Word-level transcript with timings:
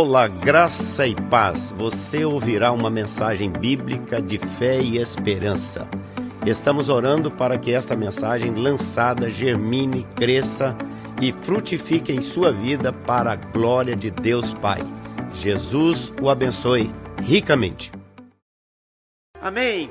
Olá, 0.00 0.28
graça 0.28 1.08
e 1.08 1.14
paz. 1.28 1.72
Você 1.72 2.24
ouvirá 2.24 2.70
uma 2.70 2.88
mensagem 2.88 3.50
bíblica 3.50 4.22
de 4.22 4.38
fé 4.38 4.80
e 4.80 4.96
esperança. 4.96 5.88
Estamos 6.46 6.88
orando 6.88 7.32
para 7.32 7.58
que 7.58 7.74
esta 7.74 7.96
mensagem 7.96 8.54
lançada 8.54 9.28
germine, 9.28 10.04
cresça 10.14 10.78
e 11.20 11.32
frutifique 11.32 12.12
em 12.12 12.20
sua 12.20 12.52
vida 12.52 12.92
para 12.92 13.32
a 13.32 13.34
glória 13.34 13.96
de 13.96 14.08
Deus 14.08 14.54
Pai. 14.54 14.78
Jesus 15.34 16.12
o 16.22 16.30
abençoe 16.30 16.94
ricamente. 17.20 17.90
Amém. 19.42 19.90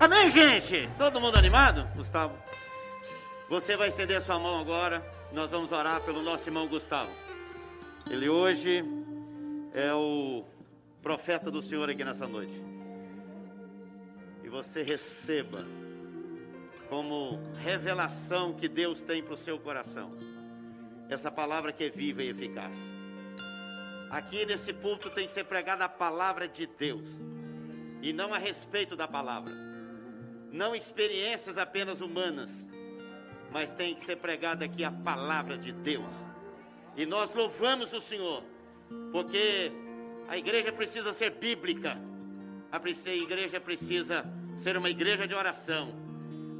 Amém, 0.00 0.28
gente. 0.28 0.90
Todo 0.98 1.20
mundo 1.20 1.36
animado? 1.36 1.86
Gustavo. 1.94 2.34
Você 3.48 3.76
vai 3.76 3.90
estender 3.90 4.20
sua 4.22 4.40
mão 4.40 4.58
agora. 4.58 5.00
Nós 5.32 5.52
vamos 5.52 5.70
orar 5.70 6.00
pelo 6.00 6.20
nosso 6.20 6.48
irmão 6.48 6.66
Gustavo. 6.66 7.10
Ele 8.10 8.28
hoje 8.28 8.84
é 9.72 9.94
o 9.94 10.44
profeta 11.02 11.50
do 11.50 11.62
Senhor 11.62 11.88
aqui 11.88 12.04
nessa 12.04 12.26
noite. 12.26 12.54
E 14.42 14.48
você 14.48 14.82
receba 14.82 15.64
como 16.88 17.40
revelação 17.54 18.52
que 18.52 18.68
Deus 18.68 19.00
tem 19.02 19.22
para 19.22 19.34
o 19.34 19.36
seu 19.36 19.58
coração. 19.58 20.12
Essa 21.08 21.30
palavra 21.30 21.72
que 21.72 21.84
é 21.84 21.90
viva 21.90 22.22
e 22.22 22.30
eficaz. 22.30 22.76
Aqui 24.10 24.44
nesse 24.44 24.72
púlpito 24.72 25.10
tem 25.10 25.26
que 25.26 25.32
ser 25.32 25.44
pregada 25.44 25.84
a 25.84 25.88
palavra 25.88 26.48
de 26.48 26.66
Deus. 26.66 27.08
E 28.02 28.12
não 28.12 28.34
a 28.34 28.38
respeito 28.38 28.96
da 28.96 29.06
palavra. 29.06 29.54
Não 30.50 30.74
experiências 30.74 31.56
apenas 31.56 32.00
humanas. 32.00 32.68
Mas 33.52 33.72
tem 33.72 33.94
que 33.94 34.00
ser 34.00 34.16
pregada 34.16 34.64
aqui 34.64 34.82
a 34.82 34.90
palavra 34.90 35.56
de 35.56 35.72
Deus. 35.72 36.12
E 36.96 37.06
nós 37.06 37.32
louvamos 37.32 37.92
o 37.92 38.00
Senhor 38.00 38.42
porque 39.12 39.72
a 40.28 40.36
igreja 40.36 40.72
precisa 40.72 41.12
ser 41.12 41.30
bíblica, 41.32 41.98
a 42.70 43.10
igreja 43.10 43.60
precisa 43.60 44.24
ser 44.56 44.76
uma 44.76 44.90
igreja 44.90 45.26
de 45.26 45.34
oração, 45.34 45.92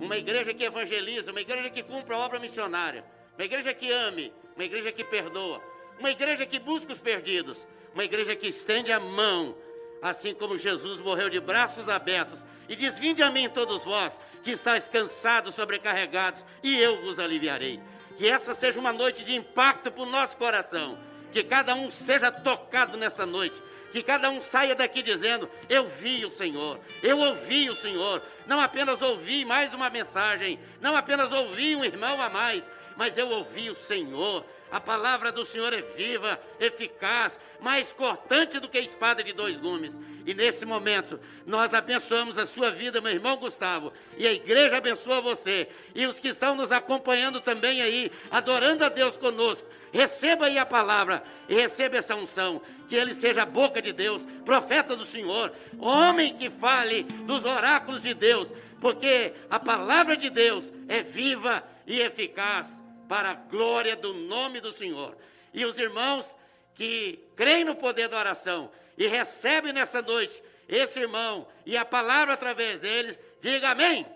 uma 0.01 0.17
igreja 0.17 0.53
que 0.53 0.65
evangeliza, 0.65 1.31
uma 1.31 1.41
igreja 1.41 1.71
que 1.71 1.83
cumpre 1.83 2.15
a 2.15 2.19
obra 2.19 2.39
missionária, 2.39 3.05
uma 3.37 3.45
igreja 3.45 3.73
que 3.73 3.91
ame, 3.91 4.33
uma 4.57 4.65
igreja 4.65 4.91
que 4.91 5.05
perdoa, 5.05 5.63
uma 5.99 6.11
igreja 6.11 6.45
que 6.47 6.59
busca 6.59 6.93
os 6.93 6.99
perdidos, 6.99 7.69
uma 7.95 8.05
igreja 8.05 8.35
que 8.35 8.49
estende 8.49 8.91
a 8.93 8.99
mão, 8.99 9.57
assim 10.03 10.35
como 10.35 10.57
Jesus 10.57 11.01
morreu 11.01 11.29
de 11.29 11.39
braços 11.39 11.89
abertos 11.89 12.45
e 12.69 12.77
diz: 12.77 12.99
Vinde 12.99 13.23
a 13.23 13.31
mim 13.31 13.49
todos 13.49 13.85
vós 13.85 14.19
que 14.43 14.53
estáis 14.53 14.89
cansados, 14.89 15.57
sobrecarregados, 15.57 16.45
e 16.63 16.79
eu 16.79 17.03
vos 17.03 17.19
aliviarei. 17.19 17.81
Que 18.17 18.29
essa 18.29 18.55
seja 18.55 18.79
uma 18.79 18.93
noite 18.93 19.25
de 19.25 19.35
impacto 19.35 19.91
para 19.91 20.03
o 20.03 20.07
nosso 20.07 20.37
coração 20.37 20.97
que 21.33 21.43
cada 21.43 21.75
um 21.75 21.91
seja 21.91 22.31
tocado 22.31 22.97
nessa 22.97 23.25
noite. 23.25 23.61
Que 23.93 24.03
cada 24.03 24.31
um 24.31 24.41
saia 24.41 24.75
daqui 24.75 25.03
dizendo: 25.03 25.51
Eu 25.69 25.89
vi 25.89 26.25
o 26.25 26.31
Senhor, 26.31 26.79
eu 27.03 27.19
ouvi 27.19 27.69
o 27.69 27.75
Senhor. 27.75 28.23
Não 28.47 28.61
apenas 28.61 29.03
ouvi 29.03 29.45
mais 29.45 29.75
uma 29.75 29.91
mensagem, 29.91 30.59
não 30.81 30.97
apenas 30.97 31.33
ouvi 31.33 31.75
um 31.75 31.85
irmão 31.85 32.21
a 32.21 32.29
mais, 32.29 32.65
mas 32.97 33.19
eu 33.19 33.29
ouvi 33.29 33.69
o 33.71 33.75
Senhor. 33.75 34.45
A 34.71 34.79
palavra 34.79 35.33
do 35.33 35.45
Senhor 35.45 35.73
é 35.73 35.83
viva, 35.83 36.41
eficaz, 36.61 37.41
mais 37.61 37.93
cortante 37.93 38.61
do 38.61 38.69
que 38.69 38.79
a 38.79 38.83
espada 38.83 39.23
de 39.23 39.33
dois 39.33 39.57
gumes. 39.57 39.99
E 40.25 40.33
nesse 40.33 40.65
momento, 40.65 41.19
nós 41.45 41.75
abençoamos 41.75 42.39
a 42.39 42.47
sua 42.47 42.71
vida, 42.71 43.01
meu 43.01 43.11
irmão 43.11 43.37
Gustavo. 43.37 43.93
E 44.17 44.27
a 44.27 44.33
igreja 44.33 44.77
abençoa 44.77 45.21
você. 45.21 45.69
E 45.93 46.07
os 46.07 46.21
que 46.21 46.29
estão 46.29 46.55
nos 46.55 46.71
acompanhando 46.71 47.41
também 47.41 47.83
aí, 47.83 48.13
adorando 48.31 48.85
a 48.85 48.89
Deus 48.89 49.17
conosco. 49.17 49.67
Receba 49.93 50.47
aí 50.47 50.57
a 50.57 50.65
palavra 50.65 51.23
e 51.49 51.55
receba 51.55 51.97
essa 51.97 52.15
unção. 52.15 52.63
Que 52.89 52.95
ele 52.95 53.13
seja 53.13 53.43
a 53.43 53.47
boca 53.47 53.83
de 53.83 53.93
Deus, 53.93 54.25
profeta 54.45 54.95
do 54.95 55.05
Senhor, 55.05 55.53
homem 55.81 56.35
que 56.35 56.49
fale 56.49 57.03
dos 57.03 57.45
oráculos 57.45 58.03
de 58.03 58.15
Deus, 58.15 58.53
porque 58.81 59.33
a 59.51 59.59
palavra 59.59 60.17
de 60.17 60.31
Deus 60.31 60.73
é 60.89 61.03
viva 61.03 61.65
e 61.87 62.01
eficaz 62.01 62.81
para 63.11 63.33
a 63.33 63.35
glória 63.35 63.97
do 63.97 64.15
nome 64.15 64.61
do 64.61 64.73
Senhor. 64.73 65.17
E 65.53 65.65
os 65.65 65.77
irmãos 65.77 66.37
que 66.73 67.19
creem 67.35 67.65
no 67.65 67.75
poder 67.75 68.07
da 68.07 68.17
oração 68.17 68.71
e 68.97 69.09
recebem 69.09 69.73
nessa 69.73 70.01
noite 70.01 70.41
esse 70.69 71.01
irmão 71.01 71.49
e 71.67 71.77
a 71.77 71.85
palavra 71.85 72.35
através 72.35 72.79
deles, 72.79 73.19
diga 73.41 73.71
amém. 73.71 74.05
amém. 74.05 74.07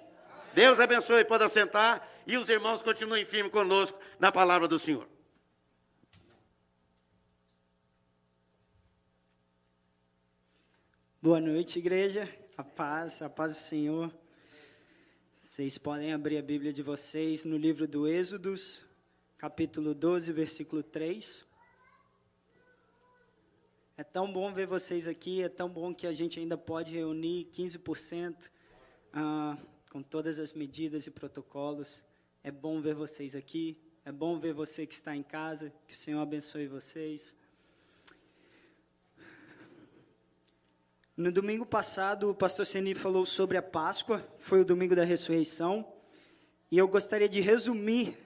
Deus 0.54 0.78
abençoe, 0.78 1.24
pode 1.24 1.42
assentar 1.42 2.08
e 2.24 2.38
os 2.38 2.48
irmãos 2.48 2.82
continuem 2.82 3.24
firmes 3.24 3.50
conosco 3.50 3.98
na 4.20 4.30
palavra 4.30 4.68
do 4.68 4.78
Senhor. 4.78 5.08
Boa 11.20 11.40
noite, 11.40 11.80
igreja. 11.80 12.32
A 12.56 12.62
paz, 12.62 13.20
a 13.22 13.28
paz 13.28 13.54
do 13.54 13.58
Senhor. 13.58 14.23
Vocês 15.54 15.78
podem 15.78 16.12
abrir 16.12 16.36
a 16.36 16.42
Bíblia 16.42 16.72
de 16.72 16.82
vocês 16.82 17.44
no 17.44 17.56
livro 17.56 17.86
do 17.86 18.08
Êxodos, 18.08 18.84
capítulo 19.38 19.94
12, 19.94 20.32
versículo 20.32 20.82
3. 20.82 21.46
É 23.96 24.02
tão 24.02 24.32
bom 24.32 24.52
ver 24.52 24.66
vocês 24.66 25.06
aqui, 25.06 25.44
é 25.44 25.48
tão 25.48 25.68
bom 25.68 25.94
que 25.94 26.08
a 26.08 26.12
gente 26.12 26.40
ainda 26.40 26.58
pode 26.58 26.92
reunir 26.92 27.44
15% 27.52 28.50
ah, 29.12 29.56
com 29.92 30.02
todas 30.02 30.40
as 30.40 30.52
medidas 30.52 31.06
e 31.06 31.10
protocolos. 31.12 32.04
É 32.42 32.50
bom 32.50 32.80
ver 32.80 32.96
vocês 32.96 33.36
aqui, 33.36 33.80
é 34.04 34.10
bom 34.10 34.40
ver 34.40 34.54
você 34.54 34.84
que 34.84 34.94
está 34.94 35.14
em 35.14 35.22
casa, 35.22 35.72
que 35.86 35.94
o 35.94 35.96
Senhor 35.96 36.20
abençoe 36.20 36.66
vocês. 36.66 37.36
No 41.16 41.30
domingo 41.30 41.64
passado, 41.64 42.30
o 42.30 42.34
pastor 42.34 42.66
Seni 42.66 42.92
falou 42.92 43.24
sobre 43.24 43.56
a 43.56 43.62
Páscoa, 43.62 44.26
foi 44.36 44.62
o 44.62 44.64
domingo 44.64 44.96
da 44.96 45.04
ressurreição, 45.04 45.86
e 46.72 46.76
eu 46.76 46.88
gostaria 46.88 47.28
de 47.28 47.40
resumir 47.40 48.18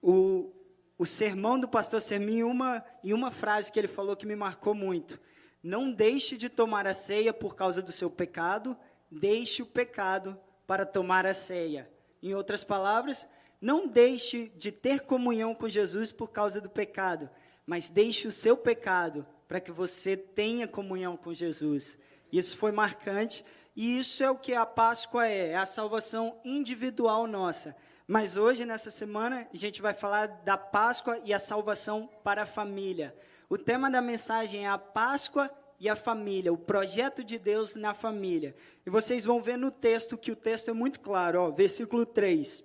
o, 0.00 0.50
o 0.96 1.04
sermão 1.04 1.60
do 1.60 1.68
pastor 1.68 2.00
Seni 2.00 2.36
em 2.36 2.42
uma, 2.42 2.82
em 3.04 3.12
uma 3.12 3.30
frase 3.30 3.70
que 3.70 3.78
ele 3.78 3.88
falou 3.88 4.16
que 4.16 4.24
me 4.24 4.34
marcou 4.34 4.74
muito. 4.74 5.20
Não 5.62 5.92
deixe 5.92 6.38
de 6.38 6.48
tomar 6.48 6.86
a 6.86 6.94
ceia 6.94 7.30
por 7.30 7.54
causa 7.54 7.82
do 7.82 7.92
seu 7.92 8.08
pecado, 8.08 8.74
deixe 9.10 9.60
o 9.62 9.66
pecado 9.66 10.34
para 10.66 10.86
tomar 10.86 11.26
a 11.26 11.34
ceia. 11.34 11.90
Em 12.22 12.32
outras 12.34 12.64
palavras, 12.64 13.28
não 13.60 13.86
deixe 13.86 14.50
de 14.56 14.72
ter 14.72 15.00
comunhão 15.00 15.54
com 15.54 15.68
Jesus 15.68 16.10
por 16.10 16.28
causa 16.28 16.58
do 16.58 16.70
pecado, 16.70 17.28
mas 17.66 17.90
deixe 17.90 18.26
o 18.26 18.32
seu 18.32 18.56
pecado 18.56 19.26
para 19.46 19.60
que 19.60 19.70
você 19.70 20.16
tenha 20.16 20.66
comunhão 20.66 21.18
com 21.18 21.34
Jesus. 21.34 21.98
Isso 22.36 22.56
foi 22.56 22.72
marcante 22.72 23.44
e 23.76 23.98
isso 23.98 24.22
é 24.22 24.30
o 24.30 24.36
que 24.36 24.54
a 24.54 24.66
Páscoa 24.66 25.26
é, 25.28 25.50
é 25.50 25.56
a 25.56 25.64
salvação 25.64 26.36
individual 26.44 27.26
nossa. 27.26 27.76
Mas 28.06 28.36
hoje, 28.36 28.64
nessa 28.64 28.90
semana, 28.90 29.48
a 29.52 29.56
gente 29.56 29.80
vai 29.80 29.94
falar 29.94 30.26
da 30.26 30.58
Páscoa 30.58 31.20
e 31.24 31.32
a 31.32 31.38
salvação 31.38 32.10
para 32.22 32.42
a 32.42 32.46
família. 32.46 33.16
O 33.48 33.56
tema 33.56 33.90
da 33.90 34.00
mensagem 34.00 34.66
é 34.66 34.68
a 34.68 34.76
Páscoa 34.76 35.50
e 35.78 35.88
a 35.88 35.94
família, 35.94 36.52
o 36.52 36.58
projeto 36.58 37.22
de 37.22 37.38
Deus 37.38 37.74
na 37.76 37.94
família. 37.94 38.54
E 38.84 38.90
vocês 38.90 39.24
vão 39.24 39.40
ver 39.40 39.56
no 39.56 39.70
texto 39.70 40.18
que 40.18 40.32
o 40.32 40.36
texto 40.36 40.70
é 40.70 40.72
muito 40.72 41.00
claro, 41.00 41.40
ó, 41.40 41.50
versículo 41.50 42.04
3. 42.04 42.64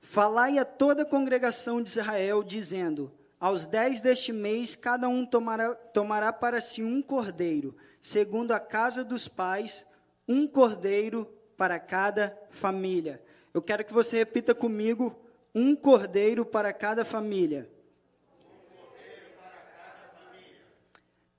Falai 0.00 0.58
a 0.58 0.64
toda 0.64 1.02
a 1.02 1.06
congregação 1.06 1.82
de 1.82 1.90
Israel, 1.90 2.42
dizendo: 2.42 3.12
aos 3.42 3.66
dez 3.66 4.00
deste 4.00 4.32
mês, 4.32 4.76
cada 4.76 5.08
um 5.08 5.26
tomará, 5.26 5.74
tomará 5.74 6.32
para 6.32 6.60
si 6.60 6.80
um 6.80 7.02
cordeiro, 7.02 7.76
segundo 8.00 8.52
a 8.52 8.60
casa 8.60 9.04
dos 9.04 9.26
pais, 9.26 9.84
um 10.28 10.46
cordeiro 10.46 11.24
para 11.56 11.80
cada 11.80 12.38
família. 12.50 13.20
Eu 13.52 13.60
quero 13.60 13.84
que 13.84 13.92
você 13.92 14.18
repita 14.18 14.54
comigo: 14.54 15.20
um 15.52 15.74
cordeiro 15.74 16.46
para 16.46 16.72
cada 16.72 17.04
família. 17.04 17.68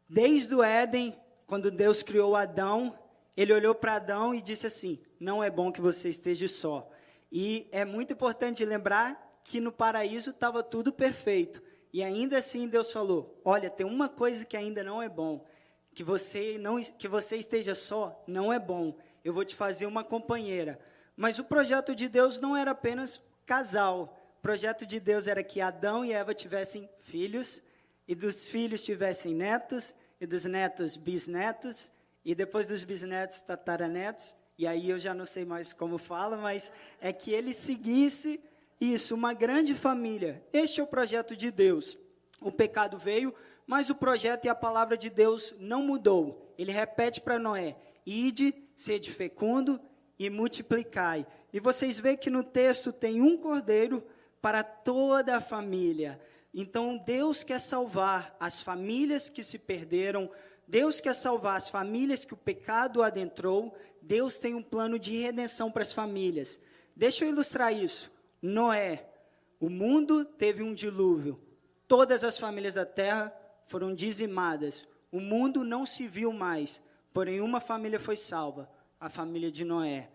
Desde 0.09 0.53
o 0.53 0.61
Éden, 0.61 1.17
quando 1.47 1.71
Deus 1.71 2.03
criou 2.03 2.35
Adão, 2.35 2.99
ele 3.37 3.53
olhou 3.53 3.73
para 3.73 3.95
Adão 3.95 4.35
e 4.35 4.41
disse 4.41 4.67
assim: 4.67 4.99
Não 5.17 5.41
é 5.41 5.49
bom 5.49 5.71
que 5.71 5.79
você 5.79 6.09
esteja 6.09 6.49
só. 6.49 6.91
E 7.31 7.65
é 7.71 7.85
muito 7.85 8.11
importante 8.11 8.65
lembrar 8.65 9.39
que 9.45 9.61
no 9.61 9.71
paraíso 9.71 10.31
estava 10.31 10.61
tudo 10.61 10.91
perfeito. 10.91 11.63
E 11.93 12.03
ainda 12.03 12.37
assim 12.39 12.67
Deus 12.67 12.91
falou: 12.91 13.39
"Olha, 13.45 13.69
tem 13.69 13.85
uma 13.85 14.09
coisa 14.09 14.43
que 14.43 14.57
ainda 14.57 14.83
não 14.83 15.01
é 15.01 15.07
bom, 15.07 15.45
que 15.93 16.03
você 16.03 16.57
não 16.59 16.81
que 16.81 17.07
você 17.07 17.37
esteja 17.37 17.75
só, 17.75 18.21
não 18.27 18.51
é 18.51 18.59
bom. 18.59 18.97
Eu 19.23 19.31
vou 19.31 19.45
te 19.45 19.55
fazer 19.55 19.85
uma 19.85 20.03
companheira". 20.03 20.79
Mas 21.15 21.37
o 21.37 21.43
projeto 21.43 21.93
de 21.93 22.09
Deus 22.09 22.39
não 22.39 22.57
era 22.57 22.71
apenas 22.71 23.21
casal. 23.45 24.17
O 24.39 24.41
projeto 24.41 24.85
de 24.85 24.99
Deus 24.99 25.27
era 25.27 25.43
que 25.43 25.61
Adão 25.61 26.03
e 26.03 26.11
Eva 26.11 26.33
tivessem 26.33 26.89
filhos 26.99 27.61
e 28.07 28.15
dos 28.15 28.47
filhos 28.47 28.83
tivessem 28.83 29.33
netos 29.33 29.95
e 30.19 30.25
dos 30.25 30.45
netos 30.45 30.97
bisnetos 30.97 31.91
e 32.25 32.33
depois 32.33 32.67
dos 32.67 32.83
bisnetos 32.83 33.41
tataranetos. 33.41 34.33
E 34.57 34.67
aí 34.67 34.89
eu 34.89 34.99
já 34.99 35.13
não 35.13 35.25
sei 35.25 35.45
mais 35.45 35.73
como 35.73 35.97
fala, 35.97 36.37
mas 36.37 36.71
é 36.99 37.13
que 37.13 37.31
ele 37.31 37.53
seguisse 37.53 38.41
isso, 38.83 39.15
uma 39.15 39.33
grande 39.33 39.73
família. 39.73 40.45
Este 40.51 40.79
é 40.79 40.83
o 40.83 40.87
projeto 40.87 41.35
de 41.35 41.49
Deus. 41.51 41.97
o 42.41 42.51
pecado 42.51 42.97
veio, 42.97 43.33
mas 43.65 43.89
o 43.89 43.95
projeto 43.95 44.45
e 44.45 44.49
a 44.49 44.55
palavra 44.55 44.97
de 44.97 45.09
Deus 45.09 45.55
não 45.57 45.81
mudou. 45.81 46.53
Ele 46.57 46.71
repete 46.71 47.21
para 47.21 47.39
Noé: 47.39 47.77
ide, 48.05 48.53
sede 48.75 49.09
fecundo 49.11 49.79
e 50.19 50.29
multiplicai. 50.29 51.25
E 51.53 51.59
vocês 51.59 51.97
veem 51.97 52.17
que 52.17 52.29
no 52.29 52.43
texto 52.43 52.91
tem 52.91 53.21
um 53.21 53.37
cordeiro 53.37 54.03
para 54.41 54.61
toda 54.61 55.37
a 55.37 55.41
família. 55.41 56.19
Então 56.53 56.97
Deus 56.97 57.43
quer 57.43 57.59
salvar 57.59 58.35
as 58.39 58.61
famílias 58.61 59.29
que 59.29 59.43
se 59.43 59.57
perderam, 59.57 60.29
Deus 60.67 60.99
quer 60.99 61.15
salvar 61.15 61.55
as 61.55 61.69
famílias 61.69 62.25
que 62.25 62.33
o 62.33 62.37
pecado 62.37 63.01
adentrou, 63.01 63.73
Deus 64.01 64.37
tem 64.37 64.53
um 64.53 64.61
plano 64.61 64.99
de 64.99 65.17
redenção 65.17 65.71
para 65.71 65.81
as 65.81 65.93
famílias. 65.93 66.59
Deixa 66.95 67.25
eu 67.25 67.29
ilustrar 67.29 67.73
isso. 67.73 68.11
Noé, 68.45 69.09
o 69.57 69.69
mundo 69.69 70.25
teve 70.25 70.61
um 70.61 70.73
dilúvio, 70.73 71.39
todas 71.87 72.25
as 72.25 72.37
famílias 72.37 72.73
da 72.73 72.85
terra 72.85 73.33
foram 73.65 73.95
dizimadas, 73.95 74.85
o 75.09 75.21
mundo 75.21 75.63
não 75.63 75.85
se 75.85 76.09
viu 76.09 76.33
mais, 76.33 76.83
porém 77.13 77.39
uma 77.39 77.61
família 77.61 77.97
foi 77.97 78.17
salva, 78.17 78.69
a 78.99 79.07
família 79.07 79.49
de 79.49 79.63
Noé. 79.63 80.09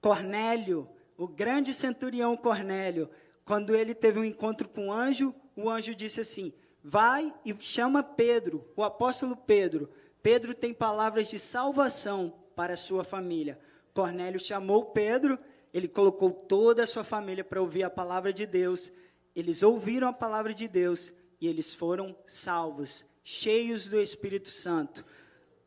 Cornélio, 0.00 0.88
o 1.16 1.28
grande 1.28 1.72
centurião 1.72 2.36
Cornélio, 2.36 3.08
quando 3.44 3.76
ele 3.76 3.94
teve 3.94 4.18
um 4.18 4.24
encontro 4.24 4.68
com 4.68 4.88
o 4.88 4.92
anjo, 4.92 5.32
o 5.54 5.70
anjo 5.70 5.94
disse 5.94 6.20
assim: 6.20 6.52
Vai 6.82 7.32
e 7.44 7.54
chama 7.60 8.02
Pedro, 8.02 8.68
o 8.74 8.82
apóstolo 8.82 9.36
Pedro. 9.36 9.88
Pedro 10.20 10.52
tem 10.52 10.74
palavras 10.74 11.28
de 11.28 11.38
salvação 11.38 12.34
para 12.56 12.74
a 12.74 12.76
sua 12.76 13.04
família. 13.04 13.56
Cornélio 13.94 14.40
chamou 14.40 14.86
Pedro, 14.86 15.38
ele 15.72 15.88
colocou 15.88 16.30
toda 16.30 16.82
a 16.82 16.86
sua 16.86 17.04
família 17.04 17.44
para 17.44 17.60
ouvir 17.60 17.82
a 17.82 17.90
palavra 17.90 18.32
de 18.32 18.46
Deus. 18.46 18.92
Eles 19.34 19.62
ouviram 19.62 20.08
a 20.08 20.12
palavra 20.12 20.54
de 20.54 20.66
Deus 20.66 21.12
e 21.40 21.46
eles 21.46 21.72
foram 21.72 22.16
salvos, 22.26 23.06
cheios 23.22 23.86
do 23.86 24.00
Espírito 24.00 24.48
Santo. 24.48 25.04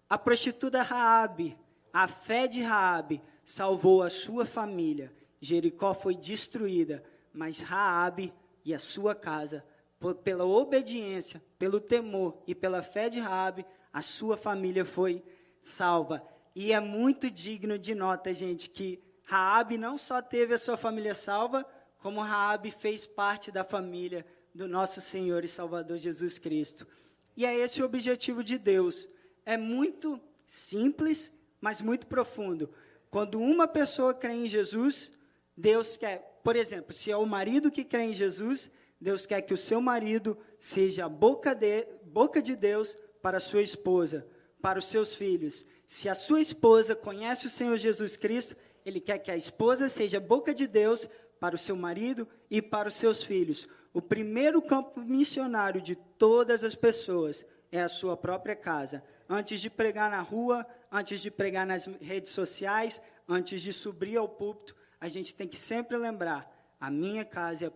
A 0.10 0.18
prostituta 0.18 0.82
Raabe, 0.82 1.58
a 1.94 2.08
fé 2.08 2.48
de 2.48 2.62
Raabe 2.62 3.22
salvou 3.46 4.02
a 4.02 4.10
sua 4.10 4.46
família. 4.46 5.14
Jericó 5.40 5.94
foi 5.94 6.16
destruída, 6.16 7.04
mas 7.34 7.62
Raabe 7.62 8.34
e 8.66 8.74
a 8.74 8.80
sua 8.80 9.16
casa, 9.16 9.64
por, 10.00 10.16
pela 10.16 10.46
obediência, 10.46 11.42
pelo 11.58 11.80
temor 11.80 12.42
e 12.46 12.54
pela 12.54 12.82
fé 12.82 13.10
de 13.10 13.20
Raabe, 13.20 13.66
a 13.94 14.02
sua 14.02 14.36
família 14.36 14.84
foi 14.84 15.24
salva. 15.62 16.26
E 16.56 16.74
é 16.74 16.80
muito 16.80 17.30
digno 17.30 17.78
de 17.78 17.96
nota, 17.96 18.34
gente, 18.34 18.70
que 18.70 19.02
Raabe 19.24 19.78
não 19.78 19.98
só 19.98 20.22
teve 20.22 20.54
a 20.54 20.58
sua 20.58 20.78
família 20.78 21.14
salva, 21.14 21.66
como 22.00 22.22
Raabe 22.22 22.72
fez 22.72 23.06
parte 23.06 23.52
da 23.52 23.64
família 23.64 24.26
do 24.54 24.68
nosso 24.68 25.00
Senhor 25.02 25.44
e 25.44 25.48
Salvador 25.48 25.98
Jesus 25.98 26.38
Cristo. 26.38 26.88
E 27.36 27.46
é 27.46 27.56
esse 27.56 27.82
o 27.82 27.86
objetivo 27.86 28.44
de 28.44 28.58
Deus. 28.58 29.08
É 29.46 29.58
muito 29.58 30.20
simples, 30.46 31.36
mas 31.60 31.82
muito 31.82 32.08
profundo. 32.08 32.70
Quando 33.10 33.40
uma 33.40 33.68
pessoa 33.68 34.14
crê 34.14 34.34
em 34.34 34.46
Jesus, 34.46 35.12
Deus 35.56 35.98
quer, 35.98 36.40
por 36.44 36.56
exemplo, 36.56 36.94
se 36.94 37.12
é 37.12 37.18
o 37.18 37.26
marido 37.26 37.72
que 37.72 37.84
crê 37.84 38.04
em 38.04 38.14
Jesus, 38.14 38.72
Deus 39.00 39.26
quer 39.26 39.42
que 39.42 39.54
o 39.54 39.58
seu 39.58 39.82
marido 39.82 40.38
seja 40.60 41.06
a 41.06 41.10
boca 41.10 41.56
de, 41.56 41.88
boca 42.04 42.42
de 42.42 42.56
Deus 42.56 42.98
para 43.22 43.38
a 43.38 43.42
sua 43.42 43.62
esposa, 43.62 44.28
para 44.62 44.80
os 44.80 44.86
seus 44.86 45.16
filhos. 45.16 45.66
Se 45.86 46.08
a 46.08 46.16
sua 46.16 46.42
esposa 46.42 46.96
conhece 46.96 47.48
o 47.48 47.50
Senhor 47.50 47.78
Jesus 47.78 48.16
Cristo, 48.16 48.56
ele 48.86 49.00
quer 49.00 49.20
que 49.20 49.32
a 49.32 49.38
esposa 49.38 49.90
seja 49.90 50.20
boca 50.20 50.54
de 50.54 50.68
Deus 50.68 51.08
para 51.40 51.56
o 51.56 51.58
seu 51.58 51.76
marido 51.76 52.28
e 52.50 52.62
para 52.62 52.88
os 52.88 52.96
seus 52.96 53.24
filhos. 53.24 53.68
O 53.94 54.02
primeiro 54.02 54.62
campo 54.62 55.02
missionário 55.02 55.82
de 55.82 55.96
todas 55.96 56.64
as 56.64 56.76
pessoas 56.76 57.46
é 57.72 57.82
a 57.82 57.90
sua 57.90 58.16
própria 58.16 58.56
casa. 58.56 59.04
Antes 59.28 59.62
de 59.62 59.70
pregar 59.70 60.12
na 60.12 60.22
rua, 60.22 60.66
antes 60.92 61.22
de 61.22 61.32
pregar 61.32 61.66
nas 61.66 61.86
redes 62.02 62.32
sociais, 62.32 63.02
antes 63.28 63.62
de 63.62 63.74
subir 63.74 64.18
ao 64.18 64.28
púlpito, 64.28 64.76
a 65.00 65.08
gente 65.08 65.34
tem 65.34 65.48
que 65.48 65.58
sempre 65.58 65.98
lembrar: 65.98 66.76
a 66.80 66.92
minha 66.92 67.26
casa 67.26 67.66
é 67.66 67.68
o 67.68 67.72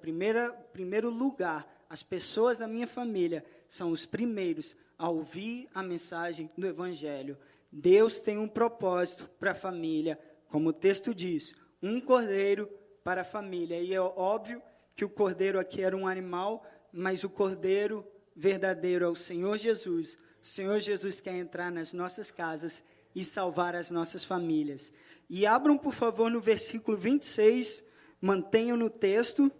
primeiro 0.73 1.09
lugar, 1.09 1.67
as 1.89 2.03
pessoas 2.03 2.57
da 2.57 2.67
minha 2.67 2.87
família 2.87 3.43
são 3.67 3.91
os 3.91 4.05
primeiros 4.05 4.75
a 4.97 5.09
ouvir 5.09 5.67
a 5.73 5.81
mensagem 5.81 6.49
do 6.57 6.67
Evangelho. 6.67 7.37
Deus 7.71 8.19
tem 8.19 8.37
um 8.37 8.47
propósito 8.47 9.29
para 9.39 9.51
a 9.51 9.55
família, 9.55 10.19
como 10.55 10.69
o 10.69 10.73
texto 10.73 11.13
diz: 11.13 11.53
um 11.83 11.99
cordeiro 11.99 12.69
para 13.03 13.23
a 13.23 13.25
família. 13.25 13.77
E 13.77 13.93
é 13.93 13.99
óbvio 13.99 14.63
que 14.95 15.03
o 15.03 15.09
cordeiro 15.09 15.59
aqui 15.59 15.81
era 15.81 15.97
um 15.97 16.07
animal, 16.07 16.65
mas 16.93 17.25
o 17.25 17.29
cordeiro 17.29 18.07
verdadeiro 18.33 19.03
é 19.03 19.09
o 19.09 19.15
Senhor 19.15 19.57
Jesus. 19.57 20.17
O 20.41 20.47
Senhor 20.47 20.79
Jesus 20.79 21.19
quer 21.19 21.35
entrar 21.35 21.69
nas 21.69 21.91
nossas 21.91 22.31
casas 22.31 22.81
e 23.13 23.21
salvar 23.21 23.75
as 23.75 23.91
nossas 23.91 24.23
famílias. 24.23 24.93
E 25.29 25.45
abram, 25.45 25.77
por 25.77 25.91
favor, 25.91 26.31
no 26.31 26.39
versículo 26.39 26.95
26, 26.95 27.83
mantenham 28.21 28.77
no 28.77 28.89
texto, 28.89 29.51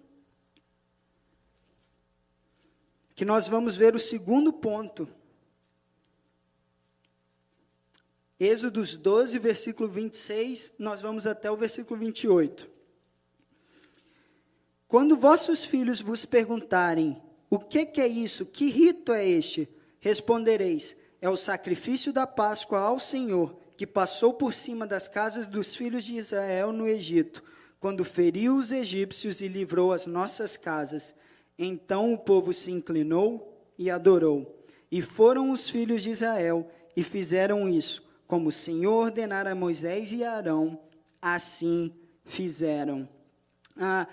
que 3.14 3.26
nós 3.26 3.50
vamos 3.50 3.76
ver 3.76 3.94
o 3.98 4.00
segundo 4.00 4.54
ponto. 4.54 5.10
Êxodos 8.40 8.96
12, 8.96 9.40
versículo 9.40 9.90
26, 9.90 10.74
nós 10.78 11.02
vamos 11.02 11.26
até 11.26 11.50
o 11.50 11.56
versículo 11.56 12.00
28. 12.00 12.70
Quando 14.88 15.16
vossos 15.16 15.64
filhos 15.64 16.02
vos 16.02 16.26
perguntarem: 16.26 17.22
O 17.50 17.58
que, 17.58 17.86
que 17.86 18.02
é 18.02 18.08
isso? 18.08 18.46
Que 18.46 18.70
rito 18.70 19.14
é 19.14 19.26
este? 19.26 19.70
Respondereis: 20.00 20.98
É 21.22 21.30
o 21.30 21.38
sacrifício 21.38 22.12
da 22.12 22.28
Páscoa 22.28 22.80
ao 22.80 23.00
Senhor, 23.00 23.58
que 23.78 23.88
passou 23.88 24.34
por 24.34 24.54
cima 24.54 24.86
das 24.86 25.08
casas 25.08 25.48
dos 25.48 25.74
filhos 25.74 26.04
de 26.04 26.18
Israel 26.18 26.74
no 26.74 26.88
Egito, 26.88 27.42
quando 27.80 28.04
feriu 28.04 28.58
os 28.58 28.72
egípcios 28.72 29.42
e 29.42 29.48
livrou 29.48 29.94
as 29.94 30.06
nossas 30.06 30.58
casas. 30.58 31.16
Então 31.58 32.14
o 32.14 32.18
povo 32.18 32.54
se 32.54 32.70
inclinou 32.70 33.58
e 33.78 33.90
adorou. 33.90 34.62
E 34.92 35.02
foram 35.02 35.52
os 35.52 35.70
filhos 35.70 36.04
de 36.04 36.10
Israel 36.10 36.70
e 36.96 37.04
fizeram 37.04 37.68
isso, 37.68 38.05
como 38.28 38.50
o 38.50 38.52
Senhor 38.52 39.06
ordenara 39.06 39.52
a 39.52 39.56
Moisés 39.56 40.12
e 40.12 40.24
Arão, 40.24 40.80
assim 41.22 41.94
fizeram. 42.26 43.08
Ah, 43.78 44.08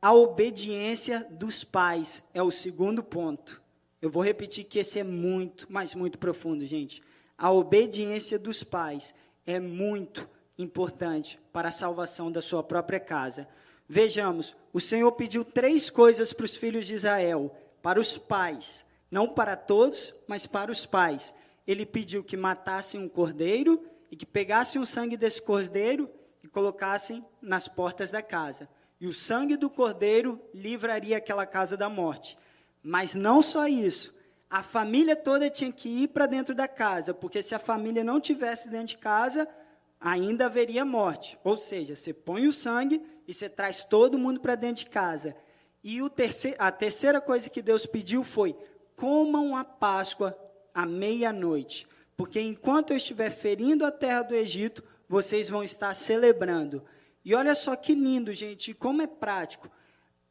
a 0.00 0.12
obediência 0.12 1.26
dos 1.30 1.64
pais 1.64 2.22
é 2.32 2.42
o 2.42 2.50
segundo 2.50 3.02
ponto. 3.02 3.60
Eu 4.00 4.10
vou 4.10 4.22
repetir 4.22 4.64
que 4.64 4.78
esse 4.78 4.98
é 4.98 5.04
muito, 5.04 5.66
mas 5.68 5.94
muito 5.94 6.18
profundo, 6.18 6.64
gente. 6.64 7.02
A 7.36 7.50
obediência 7.50 8.38
dos 8.38 8.62
pais 8.62 9.14
é 9.46 9.58
muito 9.58 10.28
importante 10.56 11.38
para 11.52 11.68
a 11.68 11.72
salvação 11.72 12.30
da 12.30 12.40
sua 12.40 12.62
própria 12.62 13.00
casa. 13.00 13.48
Vejamos, 13.88 14.54
o 14.72 14.80
Senhor 14.80 15.10
pediu 15.12 15.44
três 15.44 15.88
coisas 15.88 16.32
para 16.32 16.44
os 16.44 16.56
filhos 16.56 16.86
de 16.86 16.94
Israel, 16.94 17.54
para 17.82 17.98
os 17.98 18.18
pais, 18.18 18.84
não 19.10 19.28
para 19.28 19.56
todos, 19.56 20.14
mas 20.26 20.46
para 20.46 20.70
os 20.70 20.84
pais. 20.84 21.34
Ele 21.68 21.86
pediu 21.86 22.24
que 22.24 22.36
matassem 22.36 23.00
um 23.00 23.08
cordeiro 23.08 23.80
e 24.10 24.16
que 24.16 24.26
pegassem 24.26 24.82
o 24.82 24.86
sangue 24.86 25.16
desse 25.16 25.40
cordeiro 25.40 26.10
e 26.42 26.48
colocassem 26.48 27.24
nas 27.40 27.68
portas 27.68 28.10
da 28.10 28.22
casa 28.22 28.68
e 29.00 29.06
o 29.06 29.14
sangue 29.14 29.56
do 29.56 29.70
cordeiro 29.70 30.40
livraria 30.52 31.16
aquela 31.16 31.46
casa 31.46 31.76
da 31.76 31.88
morte. 31.88 32.36
Mas 32.82 33.14
não 33.14 33.40
só 33.40 33.66
isso, 33.66 34.14
a 34.50 34.62
família 34.62 35.14
toda 35.14 35.50
tinha 35.50 35.70
que 35.70 35.88
ir 35.88 36.08
para 36.08 36.26
dentro 36.26 36.54
da 36.54 36.66
casa, 36.66 37.14
porque 37.14 37.42
se 37.42 37.54
a 37.54 37.58
família 37.58 38.02
não 38.02 38.20
tivesse 38.20 38.68
dentro 38.68 38.88
de 38.88 38.98
casa, 38.98 39.48
ainda 40.00 40.46
haveria 40.46 40.84
morte. 40.84 41.38
Ou 41.44 41.56
seja, 41.56 41.94
você 41.94 42.12
põe 42.12 42.46
o 42.46 42.52
sangue 42.52 43.02
e 43.26 43.32
você 43.32 43.48
traz 43.48 43.84
todo 43.84 44.18
mundo 44.18 44.40
para 44.40 44.54
dentro 44.54 44.84
de 44.84 44.90
casa. 44.90 45.36
E 45.82 46.00
terceiro, 46.10 46.56
a 46.58 46.72
terceira 46.72 47.20
coisa 47.20 47.48
que 47.48 47.62
Deus 47.62 47.86
pediu 47.86 48.24
foi: 48.24 48.56
comam 48.96 49.56
a 49.56 49.64
Páscoa 49.64 50.36
à 50.78 50.86
meia-noite, 50.86 51.88
porque 52.16 52.40
enquanto 52.40 52.92
eu 52.92 52.96
estiver 52.96 53.30
ferindo 53.30 53.84
a 53.84 53.90
terra 53.90 54.22
do 54.22 54.32
Egito, 54.32 54.80
vocês 55.08 55.50
vão 55.50 55.64
estar 55.64 55.92
celebrando. 55.92 56.84
E 57.24 57.34
olha 57.34 57.52
só 57.56 57.74
que 57.74 57.96
lindo, 57.96 58.32
gente, 58.32 58.72
como 58.72 59.02
é 59.02 59.06
prático. 59.08 59.68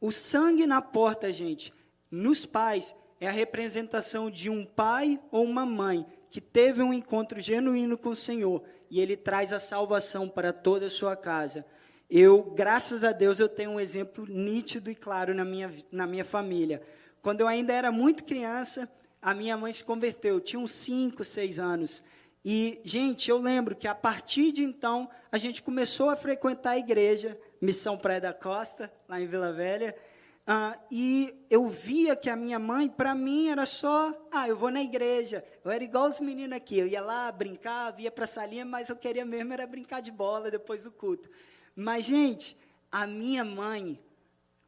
O 0.00 0.10
sangue 0.10 0.66
na 0.66 0.80
porta, 0.80 1.30
gente, 1.30 1.70
nos 2.10 2.46
pais, 2.46 2.94
é 3.20 3.28
a 3.28 3.30
representação 3.30 4.30
de 4.30 4.48
um 4.48 4.64
pai 4.64 5.20
ou 5.30 5.44
uma 5.44 5.66
mãe 5.66 6.06
que 6.30 6.40
teve 6.40 6.82
um 6.82 6.94
encontro 6.94 7.42
genuíno 7.42 7.98
com 7.98 8.08
o 8.08 8.16
Senhor 8.16 8.62
e 8.90 9.02
ele 9.02 9.18
traz 9.18 9.52
a 9.52 9.58
salvação 9.58 10.30
para 10.30 10.50
toda 10.50 10.86
a 10.86 10.90
sua 10.90 11.14
casa. 11.14 11.66
Eu, 12.08 12.42
graças 12.56 13.04
a 13.04 13.12
Deus, 13.12 13.38
eu 13.38 13.50
tenho 13.50 13.72
um 13.72 13.80
exemplo 13.80 14.24
nítido 14.26 14.90
e 14.90 14.94
claro 14.94 15.34
na 15.34 15.44
minha, 15.44 15.70
na 15.92 16.06
minha 16.06 16.24
família. 16.24 16.80
Quando 17.20 17.42
eu 17.42 17.48
ainda 17.48 17.74
era 17.74 17.92
muito 17.92 18.24
criança, 18.24 18.90
a 19.20 19.34
minha 19.34 19.56
mãe 19.56 19.72
se 19.72 19.84
converteu, 19.84 20.34
eu 20.34 20.40
tinha 20.40 20.60
uns 20.60 20.72
5, 20.72 21.24
6 21.24 21.58
anos. 21.58 22.02
E, 22.44 22.80
gente, 22.84 23.28
eu 23.30 23.38
lembro 23.38 23.74
que 23.74 23.88
a 23.88 23.94
partir 23.94 24.52
de 24.52 24.62
então, 24.62 25.08
a 25.30 25.36
gente 25.36 25.62
começou 25.62 26.08
a 26.08 26.16
frequentar 26.16 26.70
a 26.70 26.78
igreja, 26.78 27.38
Missão 27.60 27.98
Praia 27.98 28.20
da 28.20 28.32
Costa, 28.32 28.92
lá 29.08 29.20
em 29.20 29.26
Vila 29.26 29.52
Velha. 29.52 29.94
Ah, 30.46 30.78
e 30.90 31.44
eu 31.50 31.68
via 31.68 32.16
que 32.16 32.30
a 32.30 32.36
minha 32.36 32.58
mãe, 32.58 32.88
para 32.88 33.14
mim, 33.14 33.48
era 33.48 33.66
só, 33.66 34.14
ah, 34.32 34.48
eu 34.48 34.56
vou 34.56 34.70
na 34.70 34.80
igreja. 34.80 35.44
Eu 35.62 35.70
era 35.70 35.84
igual 35.84 36.06
os 36.06 36.20
meninos 36.20 36.56
aqui, 36.56 36.78
eu 36.78 36.86
ia 36.86 37.02
lá, 37.02 37.30
brincava, 37.30 38.00
ia 38.00 38.10
para 38.10 38.24
a 38.24 38.26
salinha, 38.26 38.64
mas 38.64 38.88
eu 38.88 38.96
queria 38.96 39.26
mesmo 39.26 39.52
era 39.52 39.66
brincar 39.66 40.00
de 40.00 40.10
bola 40.10 40.50
depois 40.50 40.84
do 40.84 40.90
culto. 40.90 41.28
Mas, 41.76 42.06
gente, 42.06 42.56
a 42.90 43.06
minha 43.06 43.44
mãe, 43.44 44.00